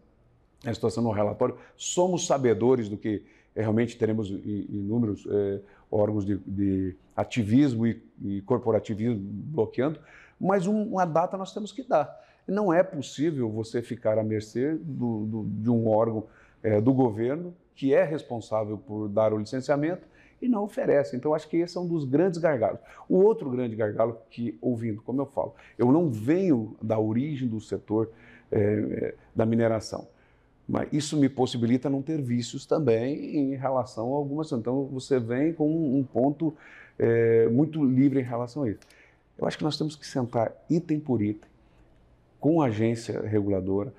essa 0.63 0.75
situação 0.75 1.03
no 1.03 1.11
relatório. 1.11 1.57
Somos 1.77 2.27
sabedores 2.27 2.89
do 2.89 2.97
que 2.97 3.23
realmente 3.55 3.97
teremos 3.97 4.31
inúmeros 4.31 5.27
é, 5.31 5.61
órgãos 5.91 6.25
de, 6.25 6.39
de 6.39 6.97
ativismo 7.15 7.87
e, 7.87 8.03
e, 8.23 8.41
corporativismo 8.43 9.21
bloqueando, 9.21 10.01
mas 10.41 10.67
um, 10.67 10.83
uma 10.83 11.05
data 11.05 11.37
nós 11.37 11.53
temos 11.53 11.71
que 11.71 11.83
dar. 11.83 12.23
Não 12.49 12.73
é 12.73 12.83
possível 12.83 13.49
você 13.51 13.81
ficar 13.81 14.19
à 14.19 14.25
mercê 14.25 14.75
do, 14.75 15.27
do, 15.27 15.47
de 15.49 15.71
um 15.71 15.89
órgão 15.89 16.27
é, 16.65 16.81
do 16.81 16.93
governo, 16.93 17.55
que 17.77 17.95
é 17.95 18.03
responsável 18.03 18.79
por 18.79 19.09
dar 19.09 19.33
o 19.33 19.39
licenciamento, 19.39 20.09
e 20.41 20.49
não 20.49 20.65
oferece. 20.65 21.17
Então, 21.17 21.35
acho 21.35 21.49
que 21.49 21.59
esse 21.59 21.77
é 21.77 21.81
um 21.81 21.87
dos 21.87 22.05
grandes 22.05 22.39
gargalos. 22.39 22.81
O 23.09 23.17
outro 23.17 23.49
grande 23.51 23.77
gargalo 23.77 24.19
que, 24.31 24.59
ouvindo, 24.61 25.01
como 25.03 25.21
eu 25.21 25.27
falo, 25.27 25.55
eu 25.79 25.93
não 25.93 26.11
venho 26.11 26.77
da 26.83 26.99
origem 26.99 27.47
do 27.47 27.61
setor 27.61 28.11
é, 28.51 29.15
da 29.35 29.47
mineração, 29.47 30.07
mas 30.69 30.89
isso 30.93 31.17
me 31.17 31.29
possibilita 31.29 31.89
não 31.91 32.03
ter 32.03 32.21
vícios 32.21 32.67
também 32.67 33.37
em 33.37 33.55
relação 33.55 34.13
a 34.15 34.17
algumas. 34.17 34.51
Então, 34.53 34.87
você 34.87 35.21
vem 35.21 35.53
com 35.53 35.69
um 35.99 36.03
ponto 36.03 36.55
é, 36.99 37.49
muito 37.49 37.85
livre 37.85 38.21
em 38.21 38.25
relação 38.25 38.65
a 38.65 38.71
isso. 38.71 38.81
Eu 39.37 39.47
acho 39.47 39.59
que 39.59 39.65
nós 39.65 39.77
temos 39.77 39.97
que 39.97 40.07
sentar 40.07 40.53
item 40.71 41.01
por 41.01 41.21
item, 41.21 41.49
com 42.39 42.63
a 42.63 42.67
agência 42.67 43.21
reguladora, 43.21 43.93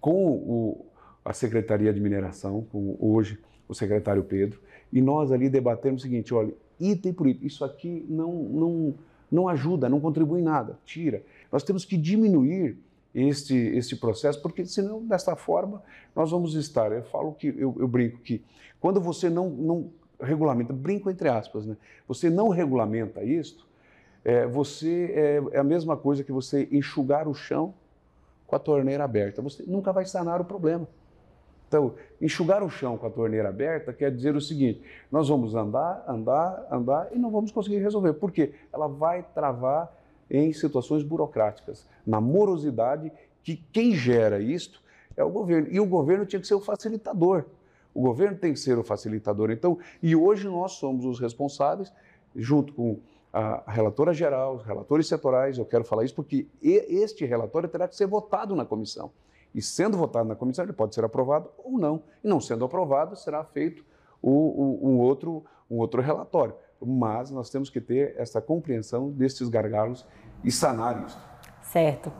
com 0.00 0.32
o, 0.32 0.86
a 1.24 1.32
Secretaria 1.32 1.92
de 1.92 2.00
Mineração, 2.00 2.66
com 2.70 2.96
hoje 3.00 3.38
o 3.68 3.74
secretário 3.74 4.22
Pedro, 4.22 4.60
e 4.92 5.00
nós 5.00 5.32
ali 5.32 5.48
debatemos 5.48 6.02
o 6.02 6.04
seguinte: 6.04 6.34
olha, 6.34 6.52
item 6.78 7.12
por 7.12 7.26
item, 7.26 7.46
isso 7.46 7.64
aqui 7.64 8.04
não, 8.08 8.32
não, 8.32 8.94
não 9.30 9.48
ajuda, 9.48 9.88
não 9.88 10.00
contribui 10.00 10.40
em 10.40 10.44
nada, 10.44 10.78
tira. 10.84 11.22
Nós 11.50 11.62
temos 11.62 11.84
que 11.84 11.96
diminuir 11.96 12.76
este, 13.14 13.54
este 13.54 13.96
processo, 13.96 14.42
porque 14.42 14.66
senão, 14.66 15.04
desta 15.04 15.34
forma, 15.36 15.82
nós 16.14 16.30
vamos 16.30 16.54
estar. 16.54 16.92
Eu 16.92 17.04
falo 17.04 17.32
que, 17.32 17.48
eu, 17.48 17.74
eu 17.78 17.88
brinco 17.88 18.18
que 18.18 18.44
quando 18.80 19.00
você 19.00 19.30
não, 19.30 19.48
não 19.48 19.90
regulamenta, 20.20 20.72
brinco 20.72 21.10
entre 21.10 21.28
aspas, 21.28 21.64
né? 21.64 21.76
você 22.06 22.28
não 22.28 22.48
regulamenta 22.48 23.22
isto, 23.22 23.66
é, 24.24 24.46
você 24.46 25.12
é, 25.14 25.56
é 25.56 25.58
a 25.58 25.64
mesma 25.64 25.96
coisa 25.96 26.24
que 26.24 26.32
você 26.32 26.68
enxugar 26.70 27.28
o 27.28 27.34
chão 27.34 27.74
com 28.46 28.56
a 28.56 28.58
torneira 28.58 29.04
aberta. 29.04 29.42
Você 29.42 29.62
nunca 29.66 29.92
vai 29.92 30.06
sanar 30.06 30.40
o 30.40 30.44
problema. 30.44 30.88
Então, 31.68 31.94
enxugar 32.20 32.62
o 32.62 32.70
chão 32.70 32.96
com 32.96 33.06
a 33.06 33.10
torneira 33.10 33.48
aberta 33.48 33.92
quer 33.92 34.10
dizer 34.14 34.36
o 34.36 34.40
seguinte: 34.40 34.82
nós 35.10 35.28
vamos 35.28 35.54
andar, 35.54 36.04
andar, 36.08 36.66
andar 36.70 37.08
e 37.12 37.18
não 37.18 37.30
vamos 37.30 37.50
conseguir 37.50 37.78
resolver. 37.78 38.14
Por 38.14 38.30
quê? 38.30 38.52
Ela 38.72 38.86
vai 38.86 39.22
travar 39.34 39.92
em 40.30 40.52
situações 40.52 41.02
burocráticas, 41.02 41.86
na 42.06 42.20
morosidade 42.20 43.12
que 43.42 43.56
quem 43.72 43.92
gera 43.92 44.40
isto 44.40 44.82
é 45.16 45.22
o 45.22 45.30
governo. 45.30 45.68
E 45.70 45.78
o 45.78 45.86
governo 45.86 46.24
tinha 46.24 46.40
que 46.40 46.46
ser 46.46 46.54
o 46.54 46.60
facilitador. 46.60 47.44
O 47.92 48.02
governo 48.02 48.36
tem 48.36 48.52
que 48.52 48.58
ser 48.58 48.78
o 48.78 48.82
facilitador. 48.82 49.50
Então, 49.50 49.78
e 50.02 50.16
hoje 50.16 50.48
nós 50.48 50.72
somos 50.72 51.04
os 51.04 51.20
responsáveis, 51.20 51.92
junto 52.34 52.72
com 52.72 52.98
a 53.32 53.62
relatora 53.66 54.12
geral, 54.12 54.56
os 54.56 54.64
relatores 54.64 55.08
setorais, 55.08 55.58
eu 55.58 55.64
quero 55.64 55.84
falar 55.84 56.04
isso 56.04 56.14
porque 56.14 56.46
este 56.62 57.24
relatório 57.24 57.68
terá 57.68 57.88
que 57.88 57.96
ser 57.96 58.06
votado 58.06 58.54
na 58.54 58.64
comissão. 58.64 59.10
E 59.54 59.62
sendo 59.62 59.96
votado 59.96 60.28
na 60.28 60.34
comissão, 60.34 60.64
ele 60.64 60.72
pode 60.72 60.94
ser 60.94 61.04
aprovado 61.04 61.48
ou 61.58 61.78
não. 61.78 62.02
E 62.22 62.28
não 62.28 62.40
sendo 62.40 62.64
aprovado, 62.64 63.14
será 63.14 63.44
feito 63.44 63.84
o, 64.20 64.30
o, 64.30 64.88
um, 64.90 64.98
outro, 64.98 65.44
um 65.70 65.78
outro 65.78 66.02
relatório. 66.02 66.54
Mas 66.84 67.30
nós 67.30 67.48
temos 67.50 67.70
que 67.70 67.80
ter 67.80 68.14
essa 68.18 68.40
compreensão 68.40 69.10
destes 69.10 69.48
gargalos 69.48 70.04
e 70.42 70.50
sanar 70.50 71.04
isso. 71.06 71.18
Certo. 71.62 72.12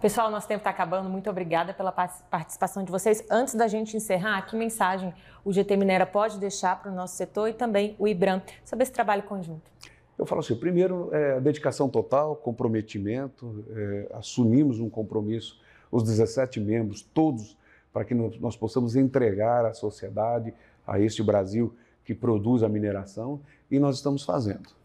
Pessoal, 0.00 0.30
nosso 0.30 0.48
tempo 0.48 0.60
está 0.60 0.70
acabando. 0.70 1.08
Muito 1.08 1.30
obrigada 1.30 1.72
pela 1.72 1.92
participação 1.92 2.82
de 2.82 2.90
vocês. 2.90 3.24
Antes 3.30 3.54
da 3.54 3.68
gente 3.68 3.96
encerrar, 3.96 4.42
que 4.42 4.56
mensagem 4.56 5.14
o 5.44 5.52
GT 5.52 5.76
Minera 5.76 6.04
pode 6.04 6.38
deixar 6.38 6.80
para 6.80 6.90
o 6.90 6.94
nosso 6.94 7.16
setor 7.16 7.48
e 7.48 7.52
também 7.54 7.94
o 7.98 8.06
IBRAM 8.06 8.42
sobre 8.64 8.82
esse 8.82 8.92
trabalho 8.92 9.22
conjunto? 9.22 9.70
Eu 10.18 10.26
falo 10.26 10.40
assim, 10.40 10.54
primeiro, 10.54 11.08
é, 11.12 11.40
dedicação 11.40 11.88
total, 11.88 12.36
comprometimento, 12.36 13.64
é, 13.70 14.10
assumimos 14.14 14.78
um 14.78 14.90
compromisso 14.90 15.58
os 15.90 16.02
17 16.02 16.60
membros, 16.60 17.02
todos, 17.02 17.56
para 17.92 18.04
que 18.04 18.14
nós 18.14 18.56
possamos 18.56 18.94
entregar 18.96 19.64
à 19.64 19.74
sociedade, 19.74 20.54
a 20.86 21.00
este 21.00 21.22
Brasil 21.22 21.74
que 22.04 22.14
produz 22.14 22.62
a 22.62 22.68
mineração, 22.68 23.40
e 23.70 23.78
nós 23.78 23.96
estamos 23.96 24.24
fazendo 24.24 24.80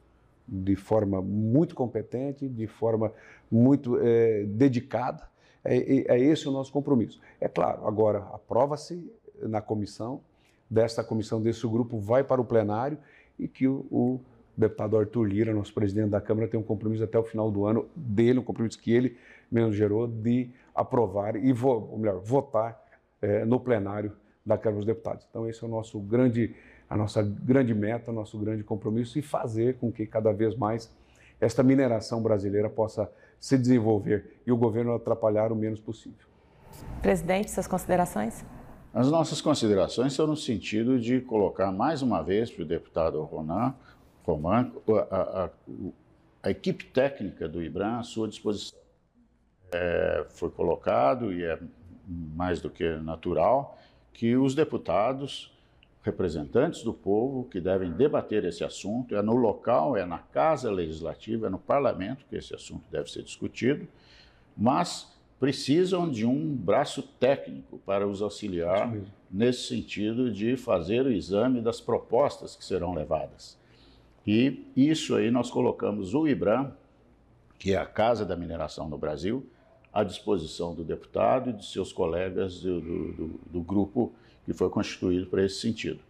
de 0.47 0.75
forma 0.75 1.21
muito 1.21 1.73
competente, 1.73 2.47
de 2.47 2.67
forma 2.67 3.11
muito 3.51 3.97
é, 3.99 4.43
dedicada. 4.43 5.23
É, 5.63 6.13
é, 6.15 6.19
esse 6.19 6.47
o 6.47 6.51
nosso 6.51 6.71
compromisso. 6.71 7.19
É 7.41 7.47
claro, 7.47 7.87
agora 7.87 8.19
aprova-se 8.31 9.11
na 9.41 9.61
comissão, 9.61 10.21
desta 10.69 11.03
comissão, 11.03 11.41
desse 11.41 11.65
grupo, 11.67 11.99
vai 11.99 12.23
para 12.23 12.39
o 12.39 12.45
plenário 12.45 12.97
e 13.39 13.47
que 13.47 13.67
o, 13.67 13.85
o 13.89 14.19
deputado 14.55 14.97
Arthur 14.97 15.23
Lira, 15.23 15.53
nosso 15.53 15.73
presidente 15.73 16.09
da 16.09 16.21
Câmara, 16.21 16.47
tem 16.47 16.59
um 16.59 16.63
compromisso 16.63 17.03
até 17.03 17.17
o 17.17 17.23
final 17.23 17.49
do 17.49 17.65
ano 17.65 17.87
dele, 17.95 18.39
um 18.39 18.43
compromisso 18.43 18.79
que 18.79 18.91
ele 18.91 19.17
mesmo 19.51 19.73
gerou, 19.73 20.07
de 20.07 20.49
aprovar 20.75 21.35
e, 21.35 21.53
ou 21.63 21.97
melhor, 21.97 22.19
votar 22.19 22.83
é, 23.21 23.45
no 23.45 23.59
plenário 23.59 24.11
da 24.45 24.57
Câmara 24.57 24.77
dos 24.77 24.85
Deputados. 24.85 25.25
Então, 25.29 25.47
esse 25.49 25.63
é 25.63 25.67
o 25.67 25.69
nosso 25.69 25.99
grande, 25.99 26.53
a 26.89 26.97
nossa 26.97 27.23
grande 27.23 27.73
meta, 27.73 28.11
nosso 28.11 28.37
grande 28.37 28.63
compromisso 28.63 29.17
e 29.17 29.21
fazer 29.21 29.75
com 29.75 29.91
que 29.91 30.05
cada 30.05 30.31
vez 30.31 30.55
mais 30.55 30.93
esta 31.39 31.63
mineração 31.63 32.21
brasileira 32.21 32.69
possa 32.69 33.09
se 33.39 33.57
desenvolver 33.57 34.41
e 34.45 34.51
o 34.51 34.57
governo 34.57 34.93
atrapalhar 34.93 35.51
o 35.51 35.55
menos 35.55 35.79
possível. 35.79 36.25
Presidente, 37.01 37.51
suas 37.51 37.67
considerações? 37.67 38.45
As 38.93 39.09
nossas 39.11 39.41
considerações 39.41 40.13
são 40.13 40.25
no 40.25 40.37
sentido 40.37 40.99
de 40.99 41.19
colocar 41.21 41.71
mais 41.71 42.01
uma 42.01 42.21
vez 42.21 42.49
para 42.49 42.63
o 42.63 42.65
deputado 42.65 43.21
Ronan, 43.23 43.73
Roman 44.23 44.71
a, 45.11 45.15
a, 45.15 45.49
a, 46.43 46.49
equipe 46.49 46.85
técnica 46.85 47.47
do 47.47 47.61
IBRAM 47.61 47.99
à 47.99 48.03
sua 48.03 48.27
disposição 48.27 48.84
é, 49.75 50.25
foi 50.29 50.49
colocado, 50.49 51.33
e 51.33 51.43
é 51.43 51.59
mais 52.07 52.61
do 52.61 52.69
que 52.69 52.87
natural, 52.97 53.77
que 54.13 54.35
os 54.37 54.55
deputados, 54.55 55.51
representantes 56.01 56.83
do 56.83 56.93
povo, 56.93 57.45
que 57.45 57.59
devem 57.59 57.91
debater 57.91 58.45
esse 58.45 58.63
assunto, 58.63 59.15
é 59.15 59.21
no 59.21 59.35
local, 59.35 59.97
é 59.97 60.05
na 60.05 60.19
Casa 60.19 60.71
Legislativa, 60.71 61.47
é 61.47 61.49
no 61.49 61.57
Parlamento 61.57 62.25
que 62.29 62.35
esse 62.35 62.53
assunto 62.53 62.83
deve 62.89 63.11
ser 63.11 63.23
discutido, 63.23 63.87
mas 64.55 65.13
precisam 65.39 66.09
de 66.09 66.25
um 66.25 66.55
braço 66.55 67.03
técnico 67.19 67.77
para 67.85 68.07
os 68.07 68.21
auxiliar 68.21 68.95
nesse 69.29 69.67
sentido 69.67 70.31
de 70.31 70.55
fazer 70.55 71.05
o 71.05 71.11
exame 71.11 71.59
das 71.59 71.81
propostas 71.81 72.55
que 72.55 72.63
serão 72.63 72.93
levadas. 72.93 73.57
E 74.25 74.65
isso 74.75 75.15
aí 75.15 75.29
nós 75.29 75.51
colocamos 75.51 76.13
o 76.13 76.27
IBRAM, 76.27 76.71
que 77.59 77.73
é 77.73 77.77
a 77.77 77.85
Casa 77.85 78.25
da 78.25 78.35
Mineração 78.35 78.87
no 78.87 78.97
Brasil, 78.97 79.45
à 79.95 80.03
disposição 80.03 80.75
do 80.75 80.83
deputado 80.83 81.51
e 81.51 81.53
de 81.53 81.65
seus 81.65 81.93
colegas 81.93 82.59
do, 82.59 82.81
do, 82.81 83.39
do 83.49 83.61
grupo 83.61 84.11
que 84.43 84.53
foi 84.53 84.69
constituído 84.69 85.25
para 85.27 85.45
esse 85.45 85.61
sentido. 85.61 86.01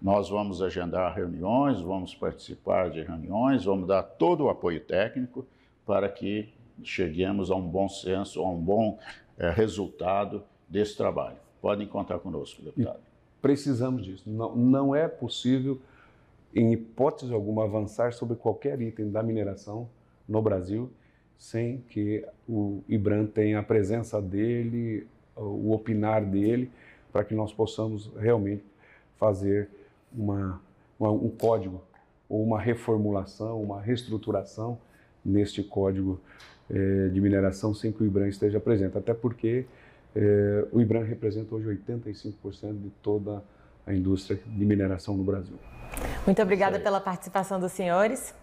Nós 0.00 0.30
vamos 0.30 0.62
agendar 0.62 1.14
reuniões, 1.14 1.78
vamos 1.78 2.14
participar 2.14 2.90
de 2.90 3.02
reuniões, 3.02 3.66
vamos 3.66 3.86
dar 3.86 4.02
todo 4.02 4.44
o 4.44 4.48
apoio 4.48 4.80
técnico 4.80 5.46
para 5.84 6.08
que 6.08 6.48
cheguemos 6.82 7.50
a 7.50 7.54
um 7.54 7.68
bom 7.68 7.86
senso, 7.86 8.40
a 8.40 8.48
um 8.48 8.58
bom 8.58 8.98
é, 9.38 9.50
resultado 9.50 10.42
desse 10.66 10.96
trabalho. 10.96 11.36
Podem 11.60 11.86
contar 11.86 12.20
conosco, 12.20 12.62
deputado. 12.62 12.98
E 12.98 13.42
precisamos 13.42 14.04
disso. 14.04 14.24
Não, 14.26 14.56
não 14.56 14.94
é 14.94 15.06
possível, 15.06 15.78
em 16.54 16.72
hipótese 16.72 17.32
alguma, 17.32 17.64
avançar 17.64 18.14
sobre 18.14 18.36
qualquer 18.36 18.80
item 18.80 19.10
da 19.10 19.22
mineração 19.22 19.86
no 20.26 20.40
Brasil 20.40 20.90
sem 21.38 21.78
que 21.88 22.24
o 22.48 22.82
IBRAM 22.88 23.26
tenha 23.26 23.58
a 23.58 23.62
presença 23.62 24.20
dele, 24.20 25.06
o 25.36 25.72
opinar 25.72 26.24
dele, 26.24 26.70
para 27.12 27.24
que 27.24 27.34
nós 27.34 27.52
possamos 27.52 28.10
realmente 28.16 28.64
fazer 29.16 29.68
uma, 30.12 30.60
uma, 30.98 31.10
um 31.10 31.28
código 31.28 31.82
ou 32.28 32.42
uma 32.42 32.60
reformulação, 32.60 33.62
uma 33.62 33.80
reestruturação 33.80 34.78
neste 35.24 35.62
código 35.62 36.20
eh, 36.70 37.08
de 37.12 37.20
mineração 37.20 37.74
sem 37.74 37.92
que 37.92 38.02
o 38.02 38.06
IBRAM 38.06 38.28
esteja 38.28 38.58
presente. 38.58 38.96
Até 38.96 39.14
porque 39.14 39.66
eh, 40.14 40.66
o 40.72 40.80
IBRAM 40.80 41.04
representa 41.04 41.54
hoje 41.54 41.68
85% 41.86 42.80
de 42.80 42.90
toda 43.02 43.42
a 43.86 43.94
indústria 43.94 44.40
de 44.44 44.64
mineração 44.64 45.16
no 45.16 45.22
Brasil. 45.22 45.56
Muito 46.24 46.40
obrigada 46.40 46.80
pela 46.80 47.00
participação 47.00 47.60
dos 47.60 47.72
senhores. 47.72 48.34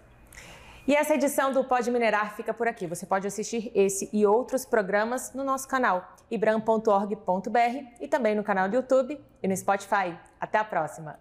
E 0.87 0.95
essa 0.95 1.13
edição 1.13 1.53
do 1.53 1.63
Pode 1.63 1.91
Minerar 1.91 2.35
fica 2.35 2.53
por 2.53 2.67
aqui. 2.67 2.87
Você 2.87 3.05
pode 3.05 3.27
assistir 3.27 3.71
esse 3.75 4.09
e 4.11 4.25
outros 4.25 4.65
programas 4.65 5.33
no 5.33 5.43
nosso 5.43 5.67
canal 5.67 6.15
ibram.org.br 6.29 7.85
e 7.99 8.07
também 8.07 8.33
no 8.33 8.43
canal 8.43 8.67
do 8.67 8.75
YouTube 8.75 9.19
e 9.43 9.47
no 9.47 9.55
Spotify. 9.55 10.17
Até 10.39 10.57
a 10.57 10.63
próxima! 10.63 11.19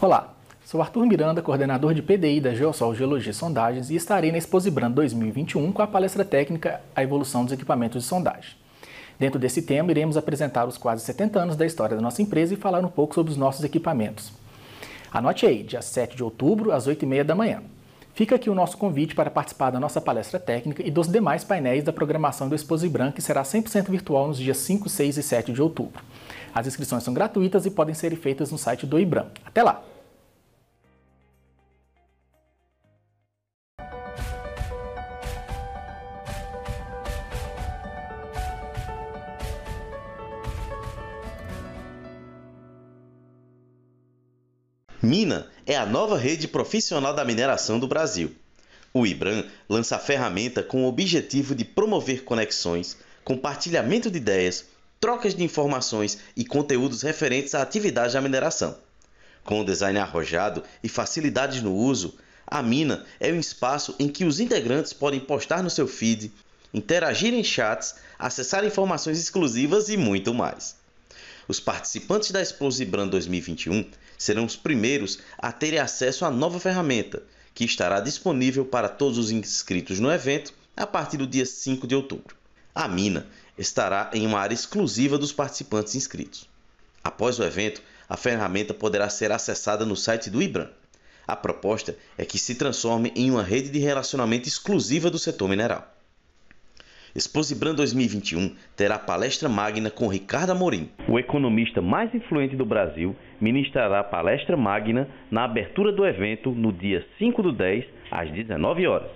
Olá, 0.00 0.33
sou 0.64 0.80
Arthur 0.80 1.04
Miranda, 1.06 1.42
coordenador 1.42 1.92
de 1.92 2.02
PDI 2.02 2.40
da 2.40 2.54
Geosol 2.54 2.94
Geologia 2.94 3.30
e 3.30 3.34
Sondagens 3.34 3.90
e 3.90 3.96
estarei 3.96 4.32
na 4.32 4.38
Exposibran 4.38 4.90
2021 4.90 5.70
com 5.70 5.82
a 5.82 5.86
palestra 5.86 6.24
técnica 6.24 6.80
A 6.96 7.02
Evolução 7.02 7.44
dos 7.44 7.52
Equipamentos 7.52 8.02
de 8.02 8.08
Sondagem. 8.08 8.56
Dentro 9.18 9.38
desse 9.38 9.60
tema, 9.60 9.90
iremos 9.90 10.16
apresentar 10.16 10.66
os 10.66 10.78
quase 10.78 11.04
70 11.04 11.38
anos 11.38 11.56
da 11.56 11.66
história 11.66 11.94
da 11.94 12.02
nossa 12.02 12.22
empresa 12.22 12.54
e 12.54 12.56
falar 12.56 12.82
um 12.82 12.88
pouco 12.88 13.14
sobre 13.14 13.30
os 13.30 13.36
nossos 13.36 13.62
equipamentos. 13.62 14.32
Anote 15.12 15.44
aí, 15.44 15.62
dia 15.62 15.82
7 15.82 16.16
de 16.16 16.24
outubro, 16.24 16.72
às 16.72 16.88
8h30 16.88 17.24
da 17.24 17.34
manhã. 17.34 17.62
Fica 18.14 18.34
aqui 18.36 18.48
o 18.48 18.54
nosso 18.54 18.78
convite 18.78 19.14
para 19.14 19.30
participar 19.30 19.70
da 19.70 19.78
nossa 19.78 20.00
palestra 20.00 20.40
técnica 20.40 20.82
e 20.84 20.90
dos 20.90 21.08
demais 21.08 21.44
painéis 21.44 21.84
da 21.84 21.92
programação 21.92 22.48
do 22.48 22.54
Exposibran, 22.54 23.12
que 23.12 23.20
será 23.20 23.42
100% 23.42 23.90
virtual 23.90 24.28
nos 24.28 24.38
dias 24.38 24.56
5, 24.58 24.88
6 24.88 25.18
e 25.18 25.22
7 25.22 25.52
de 25.52 25.60
outubro. 25.60 26.02
As 26.54 26.66
inscrições 26.66 27.02
são 27.02 27.12
gratuitas 27.12 27.66
e 27.66 27.70
podem 27.70 27.94
ser 27.94 28.16
feitas 28.16 28.50
no 28.50 28.56
site 28.56 28.86
do 28.86 28.98
IBRAM. 28.98 29.26
Até 29.44 29.62
lá! 29.62 29.93
Mina 45.04 45.46
é 45.66 45.76
a 45.76 45.84
nova 45.84 46.16
rede 46.16 46.48
profissional 46.48 47.12
da 47.12 47.26
mineração 47.26 47.78
do 47.78 47.86
Brasil. 47.86 48.34
O 48.92 49.06
IBRAM 49.06 49.44
lança 49.68 49.96
a 49.96 49.98
ferramenta 49.98 50.62
com 50.62 50.82
o 50.82 50.88
objetivo 50.88 51.54
de 51.54 51.62
promover 51.62 52.24
conexões, 52.24 52.96
compartilhamento 53.22 54.10
de 54.10 54.16
ideias, 54.16 54.64
trocas 54.98 55.34
de 55.34 55.44
informações 55.44 56.18
e 56.34 56.42
conteúdos 56.42 57.02
referentes 57.02 57.54
à 57.54 57.60
atividade 57.60 58.14
da 58.14 58.20
mineração. 58.22 58.78
Com 59.44 59.60
o 59.60 59.64
design 59.64 59.98
arrojado 59.98 60.62
e 60.82 60.88
facilidades 60.88 61.60
no 61.60 61.74
uso, 61.74 62.14
a 62.46 62.62
Mina 62.62 63.04
é 63.20 63.30
um 63.30 63.38
espaço 63.38 63.94
em 63.98 64.08
que 64.08 64.24
os 64.24 64.40
integrantes 64.40 64.94
podem 64.94 65.20
postar 65.20 65.62
no 65.62 65.68
seu 65.68 65.86
feed, 65.86 66.32
interagir 66.72 67.34
em 67.34 67.44
chats, 67.44 67.96
acessar 68.18 68.64
informações 68.64 69.18
exclusivas 69.18 69.90
e 69.90 69.98
muito 69.98 70.32
mais. 70.32 70.76
Os 71.46 71.60
participantes 71.60 72.30
da 72.30 72.40
Explosibran 72.40 73.06
2021 73.06 73.90
serão 74.16 74.44
os 74.44 74.56
primeiros 74.56 75.18
a 75.36 75.52
terem 75.52 75.78
acesso 75.78 76.24
à 76.24 76.30
nova 76.30 76.58
ferramenta, 76.58 77.22
que 77.54 77.64
estará 77.64 78.00
disponível 78.00 78.64
para 78.64 78.88
todos 78.88 79.18
os 79.18 79.30
inscritos 79.30 80.00
no 80.00 80.10
evento 80.10 80.54
a 80.76 80.86
partir 80.86 81.18
do 81.18 81.26
dia 81.26 81.44
5 81.44 81.86
de 81.86 81.94
outubro. 81.94 82.34
A 82.74 82.88
mina 82.88 83.26
estará 83.58 84.10
em 84.12 84.26
uma 84.26 84.40
área 84.40 84.54
exclusiva 84.54 85.18
dos 85.18 85.32
participantes 85.32 85.94
inscritos. 85.94 86.48
Após 87.02 87.38
o 87.38 87.44
evento, 87.44 87.82
a 88.08 88.16
ferramenta 88.16 88.74
poderá 88.74 89.08
ser 89.08 89.30
acessada 89.30 89.84
no 89.84 89.96
site 89.96 90.30
do 90.30 90.42
IBRAM. 90.42 90.70
A 91.26 91.36
proposta 91.36 91.96
é 92.18 92.24
que 92.24 92.38
se 92.38 92.54
transforme 92.54 93.12
em 93.14 93.30
uma 93.30 93.42
rede 93.42 93.70
de 93.70 93.78
relacionamento 93.78 94.48
exclusiva 94.48 95.10
do 95.10 95.18
setor 95.18 95.48
mineral. 95.48 95.93
Exposibran 97.14 97.76
2021 97.76 98.56
terá 98.74 98.98
palestra 98.98 99.48
magna 99.48 99.88
com 99.88 100.08
Ricardo 100.08 100.50
Amorim. 100.50 100.90
O 101.08 101.16
economista 101.16 101.80
mais 101.80 102.12
influente 102.12 102.56
do 102.56 102.66
Brasil 102.66 103.14
ministrará 103.40 104.02
palestra 104.02 104.56
magna 104.56 105.08
na 105.30 105.44
abertura 105.44 105.92
do 105.92 106.04
evento 106.04 106.50
no 106.50 106.72
dia 106.72 107.06
5 107.16 107.40
do 107.40 107.52
10, 107.52 107.84
às 108.10 108.32
19 108.32 108.88
horas. 108.88 109.10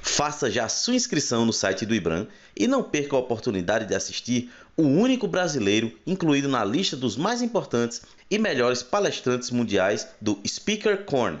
Faça 0.00 0.50
já 0.50 0.66
sua 0.66 0.94
inscrição 0.94 1.44
no 1.44 1.52
site 1.52 1.84
do 1.84 1.94
IBRAM 1.94 2.26
e 2.58 2.66
não 2.66 2.82
perca 2.82 3.14
a 3.14 3.18
oportunidade 3.18 3.84
de 3.84 3.94
assistir 3.94 4.50
o 4.74 4.84
único 4.84 5.28
brasileiro 5.28 5.92
incluído 6.06 6.48
na 6.48 6.64
lista 6.64 6.96
dos 6.96 7.18
mais 7.18 7.42
importantes 7.42 8.00
e 8.30 8.38
melhores 8.38 8.82
palestrantes 8.82 9.50
mundiais 9.50 10.08
do 10.22 10.40
Speaker 10.46 11.04
Corner. 11.04 11.40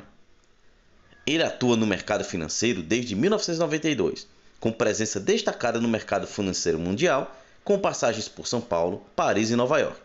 Ele 1.26 1.42
atua 1.42 1.74
no 1.74 1.86
mercado 1.86 2.22
financeiro 2.22 2.82
desde 2.82 3.16
1992 3.16 4.28
com 4.60 4.70
presença 4.70 5.18
destacada 5.18 5.80
no 5.80 5.88
mercado 5.88 6.26
financeiro 6.26 6.78
mundial, 6.78 7.34
com 7.64 7.78
passagens 7.78 8.28
por 8.28 8.46
São 8.46 8.60
Paulo, 8.60 9.04
Paris 9.16 9.50
e 9.50 9.56
Nova 9.56 9.78
York. 9.78 9.98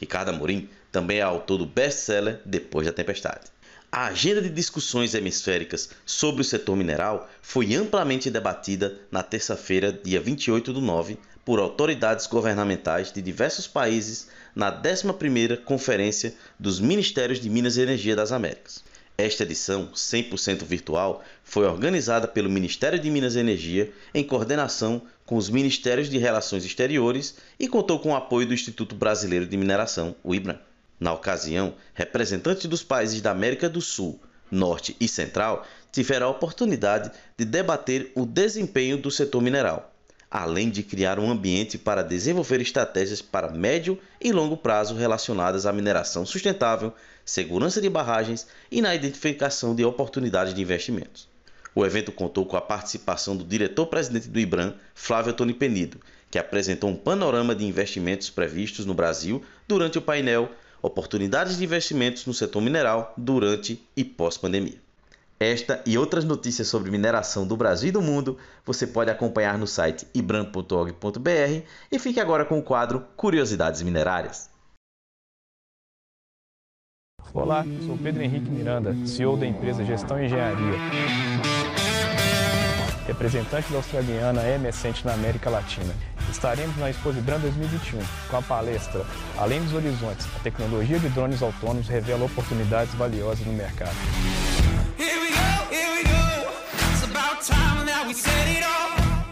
Ricardo 0.00 0.30
Amorim 0.30 0.68
também 0.90 1.18
é 1.18 1.22
autor 1.22 1.58
do 1.58 1.66
best-seller 1.66 2.40
Depois 2.44 2.86
da 2.86 2.92
Tempestade. 2.92 3.46
A 3.90 4.06
agenda 4.06 4.42
de 4.42 4.50
discussões 4.50 5.14
hemisféricas 5.14 5.90
sobre 6.04 6.42
o 6.42 6.44
setor 6.44 6.76
mineral 6.76 7.28
foi 7.40 7.74
amplamente 7.74 8.30
debatida 8.30 8.98
na 9.10 9.22
terça-feira, 9.22 9.92
dia 9.92 10.20
28 10.20 10.72
do 10.72 10.80
9, 10.80 11.18
por 11.44 11.58
autoridades 11.58 12.26
governamentais 12.26 13.10
de 13.10 13.22
diversos 13.22 13.66
países 13.66 14.28
na 14.54 14.70
11ª 14.70 15.64
Conferência 15.64 16.34
dos 16.58 16.78
Ministérios 16.80 17.40
de 17.40 17.48
Minas 17.48 17.78
e 17.78 17.80
Energia 17.80 18.14
das 18.14 18.32
Américas. 18.32 18.84
Esta 19.20 19.42
edição, 19.42 19.88
100% 19.92 20.62
virtual, 20.62 21.24
foi 21.42 21.66
organizada 21.66 22.28
pelo 22.28 22.48
Ministério 22.48 23.00
de 23.00 23.10
Minas 23.10 23.34
e 23.34 23.40
Energia 23.40 23.92
em 24.14 24.22
coordenação 24.22 25.02
com 25.26 25.34
os 25.36 25.50
Ministérios 25.50 26.08
de 26.08 26.18
Relações 26.18 26.64
Exteriores 26.64 27.34
e 27.58 27.66
contou 27.66 27.98
com 27.98 28.12
o 28.12 28.14
apoio 28.14 28.46
do 28.46 28.54
Instituto 28.54 28.94
Brasileiro 28.94 29.44
de 29.44 29.56
Mineração, 29.56 30.14
o 30.22 30.36
IBRAM. 30.36 30.60
Na 31.00 31.12
ocasião, 31.12 31.74
representantes 31.94 32.66
dos 32.66 32.84
países 32.84 33.20
da 33.20 33.32
América 33.32 33.68
do 33.68 33.80
Sul, 33.80 34.20
Norte 34.48 34.94
e 35.00 35.08
Central 35.08 35.66
tiveram 35.90 36.28
a 36.28 36.30
oportunidade 36.30 37.10
de 37.36 37.44
debater 37.44 38.12
o 38.14 38.24
desempenho 38.24 38.96
do 38.96 39.10
setor 39.10 39.42
mineral, 39.42 39.92
além 40.30 40.70
de 40.70 40.84
criar 40.84 41.18
um 41.18 41.28
ambiente 41.28 41.76
para 41.76 42.04
desenvolver 42.04 42.60
estratégias 42.60 43.20
para 43.20 43.50
médio 43.50 43.98
e 44.20 44.30
longo 44.30 44.56
prazo 44.56 44.94
relacionadas 44.94 45.66
à 45.66 45.72
mineração 45.72 46.24
sustentável, 46.24 46.94
segurança 47.28 47.78
de 47.78 47.90
barragens 47.90 48.46
e 48.70 48.80
na 48.80 48.94
identificação 48.94 49.74
de 49.74 49.84
oportunidades 49.84 50.54
de 50.54 50.62
investimentos. 50.62 51.28
O 51.74 51.84
evento 51.84 52.10
contou 52.10 52.46
com 52.46 52.56
a 52.56 52.60
participação 52.60 53.36
do 53.36 53.44
diretor-presidente 53.44 54.28
do 54.28 54.40
IBRAM, 54.40 54.74
Flávio 54.94 55.34
Tony 55.34 55.52
Penido, 55.52 56.00
que 56.30 56.38
apresentou 56.38 56.88
um 56.88 56.96
panorama 56.96 57.54
de 57.54 57.66
investimentos 57.66 58.30
previstos 58.30 58.86
no 58.86 58.94
Brasil 58.94 59.42
durante 59.66 59.98
o 59.98 60.02
painel 60.02 60.50
Oportunidades 60.80 61.58
de 61.58 61.64
investimentos 61.64 62.24
no 62.24 62.32
setor 62.32 62.62
mineral 62.62 63.12
durante 63.16 63.84
e 63.96 64.04
pós-pandemia. 64.04 64.80
Esta 65.38 65.82
e 65.84 65.98
outras 65.98 66.24
notícias 66.24 66.68
sobre 66.68 66.90
mineração 66.90 67.46
do 67.46 67.56
Brasil 67.56 67.88
e 67.88 67.92
do 67.92 68.00
mundo 68.00 68.38
você 68.64 68.86
pode 68.86 69.10
acompanhar 69.10 69.58
no 69.58 69.66
site 69.66 70.06
ibram.org.br 70.14 71.62
e 71.90 71.98
fique 71.98 72.20
agora 72.20 72.44
com 72.44 72.58
o 72.58 72.62
quadro 72.62 73.04
Curiosidades 73.16 73.82
Minerárias. 73.82 74.48
Olá, 77.34 77.64
sou 77.86 77.96
Pedro 77.98 78.22
Henrique 78.22 78.50
Miranda, 78.50 78.96
CEO 79.06 79.36
da 79.36 79.46
empresa 79.46 79.84
Gestão 79.84 80.20
e 80.20 80.26
Engenharia. 80.26 80.78
Representante 83.06 83.70
da 83.70 83.76
australiana 83.76 84.42
Emercente 84.48 85.04
na 85.04 85.14
América 85.14 85.50
Latina. 85.50 85.94
Estaremos 86.30 86.76
na 86.78 86.90
Exposibran 86.90 87.38
2021 87.38 88.00
com 88.28 88.36
a 88.36 88.42
palestra 88.42 89.04
Além 89.38 89.62
dos 89.62 89.72
Horizontes, 89.72 90.26
a 90.36 90.40
tecnologia 90.40 90.98
de 90.98 91.08
drones 91.10 91.42
autônomos 91.42 91.88
revela 91.88 92.24
oportunidades 92.24 92.94
valiosas 92.94 93.46
no 93.46 93.52
mercado. 93.52 93.96
Here 94.98 95.20
we 95.20 95.28
go, 95.30 95.74
here 95.74 95.90
we 95.92 96.02
go. 96.02 96.08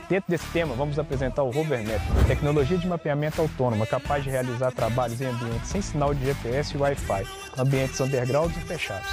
Dentro 0.08 0.30
desse 0.30 0.46
tema, 0.52 0.72
vamos 0.74 1.00
apresentar 1.00 1.42
o 1.42 1.50
RoverNet, 1.50 2.00
tecnologia 2.28 2.78
de 2.78 2.86
mapeamento 2.86 3.40
autônoma 3.40 3.84
capaz 3.84 4.22
de 4.22 4.30
realizar 4.30 4.70
trabalhos 4.70 5.20
em 5.20 5.26
ambientes 5.26 5.68
sem 5.68 5.82
sinal 5.82 6.14
de 6.14 6.24
GPS 6.24 6.76
e 6.76 6.78
Wi-Fi, 6.78 7.26
ambientes 7.58 7.98
underground 7.98 8.52
e 8.56 8.60
fechados. 8.60 9.08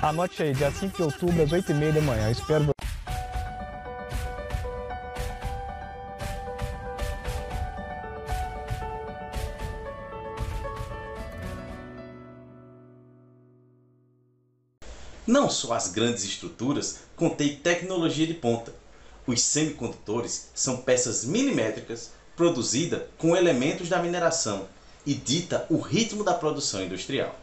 Anote 0.00 0.42
aí, 0.42 0.54
dia 0.54 0.70
5 0.70 0.96
de 0.96 1.02
outubro, 1.02 1.42
às 1.42 1.50
8h30 1.50 1.92
da 1.92 2.00
manhã. 2.00 2.26
Eu 2.26 2.32
espero 2.32 2.73
Não 15.34 15.50
só 15.50 15.72
as 15.72 15.88
grandes 15.88 16.22
estruturas 16.22 16.98
contêm 17.16 17.56
tecnologia 17.56 18.24
de 18.24 18.34
ponta. 18.34 18.72
Os 19.26 19.42
semicondutores 19.42 20.50
são 20.54 20.76
peças 20.76 21.24
milimétricas 21.24 22.12
produzidas 22.36 23.02
com 23.18 23.34
elementos 23.34 23.88
da 23.88 24.00
mineração 24.00 24.68
e 25.04 25.12
dita 25.12 25.66
o 25.68 25.80
ritmo 25.80 26.22
da 26.22 26.34
produção 26.34 26.84
industrial. 26.84 27.34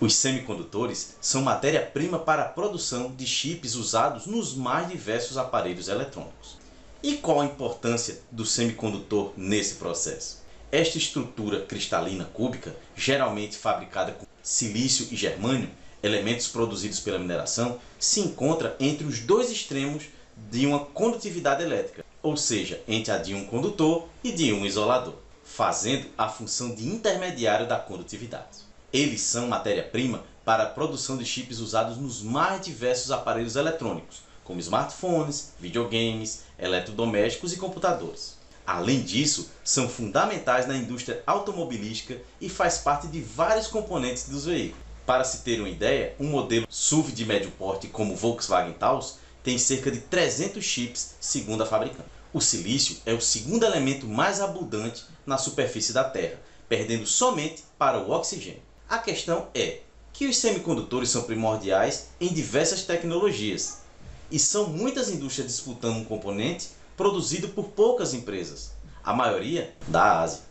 Os 0.00 0.14
semicondutores 0.14 1.16
são 1.20 1.42
matéria-prima 1.42 2.18
para 2.18 2.40
a 2.40 2.48
produção 2.48 3.14
de 3.14 3.26
chips 3.26 3.74
usados 3.74 4.24
nos 4.24 4.54
mais 4.54 4.88
diversos 4.88 5.36
aparelhos 5.36 5.88
eletrônicos. 5.88 6.56
E 7.02 7.18
qual 7.18 7.42
a 7.42 7.44
importância 7.44 8.22
do 8.30 8.46
semicondutor 8.46 9.34
nesse 9.36 9.74
processo? 9.74 10.42
Esta 10.72 10.96
estrutura 10.96 11.66
cristalina 11.66 12.24
cúbica, 12.24 12.74
geralmente 12.96 13.58
fabricada 13.58 14.12
com 14.12 14.24
silício 14.42 15.06
e 15.10 15.16
germânio, 15.16 15.68
elementos 16.02 16.48
produzidos 16.48 17.00
pela 17.00 17.18
mineração, 17.18 17.78
se 17.98 18.20
encontra 18.20 18.76
entre 18.80 19.06
os 19.06 19.20
dois 19.20 19.50
extremos 19.50 20.04
de 20.50 20.66
uma 20.66 20.80
condutividade 20.80 21.62
elétrica, 21.62 22.04
ou 22.22 22.36
seja, 22.36 22.80
entre 22.88 23.12
a 23.12 23.18
de 23.18 23.34
um 23.34 23.46
condutor 23.46 24.08
e 24.22 24.32
de 24.32 24.52
um 24.52 24.64
isolador, 24.64 25.14
fazendo 25.44 26.06
a 26.16 26.28
função 26.28 26.74
de 26.74 26.86
intermediário 26.86 27.68
da 27.68 27.78
condutividade. 27.78 28.70
Eles 28.92 29.20
são 29.20 29.48
matéria-prima 29.48 30.24
para 30.44 30.64
a 30.64 30.70
produção 30.70 31.16
de 31.16 31.24
chips 31.24 31.58
usados 31.58 31.96
nos 31.96 32.22
mais 32.22 32.64
diversos 32.64 33.10
aparelhos 33.10 33.56
eletrônicos, 33.56 34.22
como 34.42 34.60
smartphones, 34.60 35.52
videogames, 35.60 36.42
eletrodomésticos 36.58 37.52
e 37.52 37.56
computadores. 37.56 38.38
Além 38.66 39.00
disso, 39.02 39.50
são 39.64 39.88
fundamentais 39.88 40.66
na 40.66 40.76
indústria 40.76 41.22
automobilística 41.26 42.18
e 42.40 42.48
faz 42.48 42.78
parte 42.78 43.06
de 43.06 43.20
vários 43.20 43.66
componentes 43.66 44.28
dos 44.28 44.44
veículos. 44.46 44.89
Para 45.10 45.24
se 45.24 45.38
ter 45.38 45.58
uma 45.58 45.68
ideia, 45.68 46.14
um 46.20 46.28
modelo 46.28 46.68
SUV 46.70 47.10
de 47.10 47.26
médio 47.26 47.50
porte 47.58 47.88
como 47.88 48.14
o 48.14 48.16
Volkswagen 48.16 48.74
Taos 48.74 49.16
tem 49.42 49.58
cerca 49.58 49.90
de 49.90 49.98
300 49.98 50.64
chips, 50.64 51.16
segundo 51.20 51.64
a 51.64 51.66
fabricante. 51.66 52.08
O 52.32 52.40
silício 52.40 52.96
é 53.04 53.12
o 53.12 53.20
segundo 53.20 53.66
elemento 53.66 54.06
mais 54.06 54.40
abundante 54.40 55.04
na 55.26 55.36
superfície 55.36 55.92
da 55.92 56.04
Terra, 56.04 56.38
perdendo 56.68 57.06
somente 57.06 57.64
para 57.76 57.98
o 57.98 58.12
oxigênio. 58.12 58.62
A 58.88 58.98
questão 58.98 59.48
é 59.52 59.80
que 60.12 60.28
os 60.28 60.36
semicondutores 60.36 61.10
são 61.10 61.24
primordiais 61.24 62.10
em 62.20 62.28
diversas 62.28 62.84
tecnologias 62.84 63.78
e 64.30 64.38
são 64.38 64.68
muitas 64.68 65.10
indústrias 65.10 65.48
disputando 65.48 65.96
um 65.96 66.04
componente 66.04 66.68
produzido 66.96 67.48
por 67.48 67.64
poucas 67.70 68.14
empresas, 68.14 68.70
a 69.02 69.12
maioria 69.12 69.74
da 69.88 70.20
Ásia. 70.20 70.49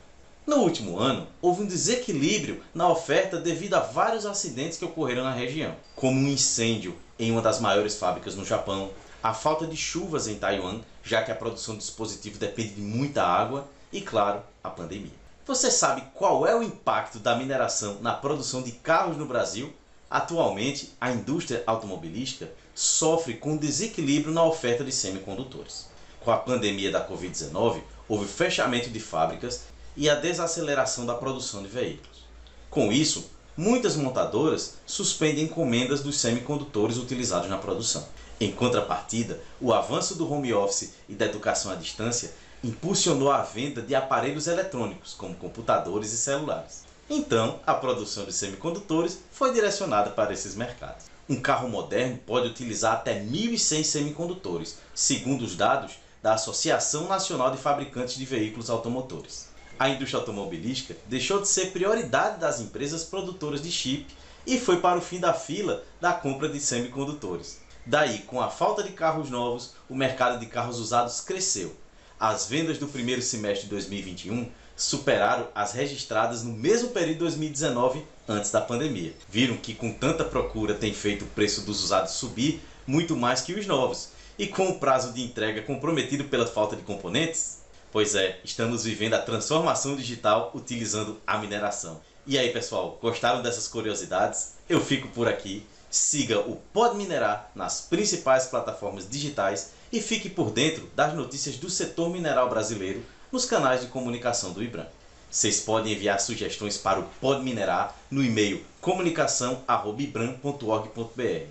No 0.50 0.64
último 0.64 0.98
ano, 0.98 1.28
houve 1.44 1.62
um 1.62 1.68
desequilíbrio 1.68 2.64
na 2.74 2.90
oferta 2.90 3.38
devido 3.38 3.76
a 3.76 3.82
vários 3.82 4.26
acidentes 4.26 4.80
que 4.80 4.84
ocorreram 4.84 5.24
na 5.24 5.32
região, 5.32 5.76
como 5.96 6.20
um 6.20 6.28
incêndio 6.28 6.98
em 7.20 7.32
uma 7.32 7.40
das 7.40 7.60
maiores 7.60 7.98
fábricas 7.98 8.34
no 8.34 8.44
Japão, 8.44 8.90
a 9.22 9.32
falta 9.32 9.68
de 9.68 9.78
chuvas 9.78 10.28
em 10.28 10.40
Taiwan, 10.40 10.80
já 11.04 11.22
que 11.22 11.32
a 11.32 11.36
produção 11.36 11.76
do 11.76 11.78
dispositivo 11.78 12.40
depende 12.40 12.70
de 12.70 12.82
muita 12.82 13.24
água, 13.24 13.68
e, 13.94 14.02
claro, 14.02 14.42
a 14.64 14.72
pandemia. 14.72 15.12
Você 15.46 15.70
sabe 15.70 16.02
qual 16.16 16.48
é 16.48 16.56
o 16.56 16.64
impacto 16.64 17.20
da 17.20 17.36
mineração 17.36 18.00
na 18.02 18.14
produção 18.14 18.64
de 18.64 18.72
carros 18.72 19.18
no 19.18 19.28
Brasil? 19.28 19.72
Atualmente, 20.10 20.92
a 21.00 21.12
indústria 21.12 21.64
automobilística 21.68 22.50
sofre 22.74 23.36
com 23.36 23.56
desequilíbrio 23.56 24.34
na 24.34 24.44
oferta 24.44 24.84
de 24.84 24.92
semicondutores. 24.92 25.90
Com 26.20 26.32
a 26.32 26.38
pandemia 26.38 26.92
da 26.92 27.08
Covid-19, 27.08 27.84
houve 28.08 28.26
fechamento 28.26 28.90
de 28.90 29.00
fábricas 29.00 29.70
e 30.00 30.10
a 30.10 30.16
desaceleração 30.16 31.06
da 31.06 31.14
produção 31.14 31.62
de 31.62 31.68
veículos. 31.68 32.24
Com 32.70 32.90
isso, 32.90 33.30
muitas 33.58 33.98
montadoras 33.98 34.76
suspendem 34.86 35.44
encomendas 35.44 36.02
dos 36.02 36.18
semicondutores 36.18 36.96
utilizados 36.96 37.50
na 37.50 37.58
produção. 37.58 38.08
Em 38.40 38.50
contrapartida, 38.50 39.42
o 39.60 39.74
avanço 39.74 40.16
do 40.16 40.32
home 40.32 40.54
office 40.54 40.94
e 41.10 41.14
da 41.14 41.26
educação 41.26 41.70
à 41.70 41.76
distância 41.76 42.32
impulsionou 42.64 43.30
a 43.30 43.42
venda 43.42 43.82
de 43.82 43.94
aparelhos 43.94 44.48
eletrônicos, 44.48 45.14
como 45.14 45.36
computadores 45.36 46.14
e 46.14 46.18
celulares. 46.18 46.86
Então, 47.10 47.60
a 47.68 47.74
produção 47.74 48.24
de 48.24 48.32
semicondutores 48.32 49.20
foi 49.34 49.52
direcionada 49.52 50.12
para 50.12 50.32
esses 50.32 50.56
mercados. 50.56 51.08
Um 51.28 51.42
carro 51.42 51.68
moderno 51.68 52.18
pode 52.26 52.48
utilizar 52.48 52.94
até 52.94 53.20
1.100 53.20 53.84
semicondutores, 53.84 54.78
segundo 54.96 55.42
os 55.42 55.58
dados 55.58 55.96
da 56.24 56.36
Associação 56.36 57.06
Nacional 57.10 57.52
de 57.52 57.58
Fabricantes 57.58 58.16
de 58.16 58.24
Veículos 58.24 58.70
Automotores 58.70 59.49
a 59.80 59.88
indústria 59.88 60.20
automobilística 60.20 60.96
deixou 61.08 61.42
de 61.42 61.48
ser 61.48 61.72
prioridade 61.72 62.38
das 62.38 62.60
empresas 62.60 63.06
produtoras 63.06 63.62
de 63.62 63.72
chip 63.72 64.06
e 64.46 64.60
foi 64.60 64.82
para 64.82 64.98
o 64.98 65.02
fim 65.02 65.20
da 65.20 65.34
fila 65.34 65.84
da 66.02 66.12
compra 66.12 66.50
de 66.50 66.60
semicondutores. 66.60 67.62
Daí, 67.86 68.20
com 68.20 68.42
a 68.42 68.50
falta 68.50 68.84
de 68.84 68.92
carros 68.92 69.30
novos, 69.30 69.74
o 69.90 69.96
mercado 69.96 70.38
de 70.38 70.46
carros 70.48 70.80
usados 70.80 71.22
cresceu. 71.22 71.74
As 72.20 72.46
vendas 72.46 72.78
do 72.78 72.88
primeiro 72.88 73.22
semestre 73.22 73.64
de 73.64 73.70
2021 73.70 74.52
superaram 74.76 75.48
as 75.56 75.72
registradas 75.72 76.44
no 76.44 76.52
mesmo 76.52 76.90
período 76.90 77.14
de 77.14 77.20
2019, 77.20 78.06
antes 78.28 78.52
da 78.52 78.60
pandemia. 78.60 79.14
Viram 79.30 79.56
que 79.56 79.74
com 79.74 79.94
tanta 79.94 80.26
procura 80.26 80.74
tem 80.74 80.94
feito 80.94 81.24
o 81.24 81.30
preço 81.30 81.62
dos 81.62 81.82
usados 81.84 82.12
subir 82.12 82.62
muito 82.86 83.16
mais 83.16 83.42
que 83.42 83.54
os 83.54 83.66
novos. 83.66 84.10
E 84.38 84.48
com 84.48 84.70
o 84.70 84.80
prazo 84.80 85.14
de 85.14 85.22
entrega 85.22 85.62
comprometido 85.62 86.26
pela 86.26 86.46
falta 86.46 86.76
de 86.76 86.82
componentes, 86.82 87.59
Pois 87.92 88.14
é, 88.14 88.40
estamos 88.44 88.84
vivendo 88.84 89.16
a 89.16 89.22
transformação 89.22 89.96
digital 89.96 90.52
utilizando 90.54 91.20
a 91.26 91.40
mineração. 91.40 92.00
E 92.28 92.38
aí, 92.38 92.54
pessoal, 92.54 93.00
gostaram 93.02 93.42
dessas 93.42 93.68
curiosidades? 93.68 94.54
Eu 94.70 94.80
fico 94.80 95.08
por 95.08 95.28
aqui. 95.28 95.66
Siga 95.90 96.40
o 96.40 96.58
Pode 96.72 96.96
Minerar 96.96 97.50
nas 97.56 97.82
principais 97.82 98.46
plataformas 98.46 99.10
digitais 99.10 99.72
e 99.92 100.00
fique 100.00 100.30
por 100.30 100.52
dentro 100.52 100.88
das 100.96 101.16
notícias 101.16 101.56
do 101.56 101.68
setor 101.68 102.12
mineral 102.12 102.48
brasileiro 102.48 103.04
nos 103.32 103.46
canais 103.46 103.82
de 103.82 103.88
comunicação 103.88 104.54
do 104.54 104.62
IBRAM. 104.62 104.86
Vocês 105.32 105.62
podem 105.62 105.94
enviar 105.94 106.20
sugestões 106.20 106.78
para 106.78 107.00
o 107.00 107.10
Pode 107.20 107.44
Minerar 107.44 107.96
no 108.12 108.24
e-mail 108.24 108.64
comunicação@ibram.org.br. 108.82 111.48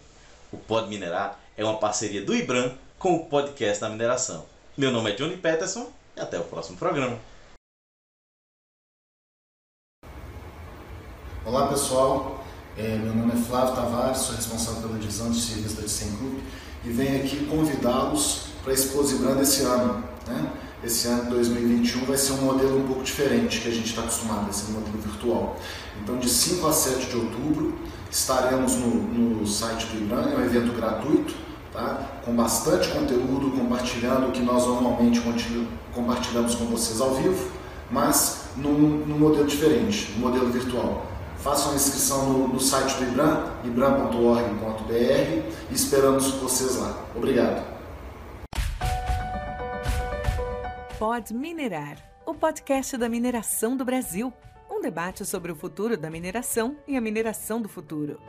O 0.52 0.56
Pode 0.56 0.88
Minerar 0.88 1.36
é 1.56 1.64
uma 1.64 1.78
parceria 1.78 2.24
do 2.24 2.32
IBRAM 2.32 2.74
com 2.96 3.16
o 3.16 3.26
podcast 3.26 3.80
da 3.80 3.88
mineração. 3.88 4.46
Meu 4.76 4.92
nome 4.92 5.10
é 5.10 5.14
Johnny 5.14 5.36
Peterson 5.36 5.97
e 6.18 6.20
até 6.20 6.38
o 6.38 6.44
próximo 6.44 6.76
programa. 6.76 7.18
Olá 11.44 11.68
pessoal, 11.68 12.44
é, 12.76 12.96
meu 12.96 13.14
nome 13.14 13.32
é 13.32 13.36
Flávio 13.36 13.74
Tavares, 13.74 14.18
sou 14.18 14.34
responsável 14.34 14.82
pela 14.82 14.98
divisão 14.98 15.30
de 15.30 15.40
serviços 15.40 15.74
da 15.74 15.82
Dicen 15.82 16.10
Group 16.16 16.40
e 16.84 16.90
venho 16.90 17.24
aqui 17.24 17.46
convidá-los 17.46 18.48
para 18.62 18.72
a 18.72 18.74
Exposibran 18.74 19.36
desse 19.36 19.62
ano. 19.62 20.04
Né? 20.26 20.52
Esse 20.84 21.08
ano 21.08 21.24
de 21.24 21.30
2021 21.30 22.04
vai 22.04 22.18
ser 22.18 22.32
um 22.32 22.42
modelo 22.42 22.78
um 22.78 22.86
pouco 22.86 23.02
diferente 23.02 23.60
que 23.60 23.68
a 23.68 23.72
gente 23.72 23.86
está 23.86 24.02
acostumado, 24.02 24.50
um 24.68 24.72
modelo 24.72 24.98
virtual. 24.98 25.56
Então, 26.02 26.18
de 26.18 26.28
5 26.28 26.66
a 26.66 26.72
7 26.72 27.06
de 27.06 27.16
outubro, 27.16 27.78
estaremos 28.10 28.74
no, 28.74 28.88
no 28.88 29.46
site 29.46 29.86
do 29.86 29.98
IBRAN, 29.98 30.30
é 30.30 30.36
um 30.36 30.44
evento 30.44 30.72
gratuito, 30.76 31.34
tá? 31.72 32.20
com 32.24 32.34
bastante 32.34 32.88
conteúdo, 32.88 33.50
compartilhando 33.50 34.28
o 34.28 34.32
que 34.32 34.40
nós 34.40 34.66
normalmente 34.66 35.20
compartilhamos 35.94 36.54
com 36.54 36.64
vocês 36.66 37.00
ao 37.00 37.14
vivo, 37.14 37.50
mas 37.90 38.48
num, 38.56 38.72
num 39.06 39.18
modelo 39.18 39.46
diferente, 39.46 40.12
no 40.12 40.26
modelo 40.26 40.50
virtual. 40.50 41.06
Façam 41.38 41.72
a 41.72 41.74
inscrição 41.76 42.32
no, 42.32 42.48
no 42.48 42.60
site 42.60 42.96
do 42.96 43.04
IBRAM, 43.04 43.52
ibram.org.br 43.64 44.92
e 44.92 45.74
esperamos 45.74 46.30
vocês 46.32 46.76
lá. 46.76 46.94
Obrigado. 47.14 47.78
Pode 50.98 51.32
Minerar, 51.32 51.96
o 52.26 52.34
podcast 52.34 52.96
da 52.96 53.08
mineração 53.08 53.76
do 53.76 53.84
Brasil. 53.84 54.32
Um 54.68 54.80
debate 54.80 55.24
sobre 55.24 55.52
o 55.52 55.56
futuro 55.56 55.96
da 55.96 56.10
mineração 56.10 56.76
e 56.88 56.96
a 56.96 57.00
mineração 57.00 57.62
do 57.62 57.68
futuro. 57.68 58.20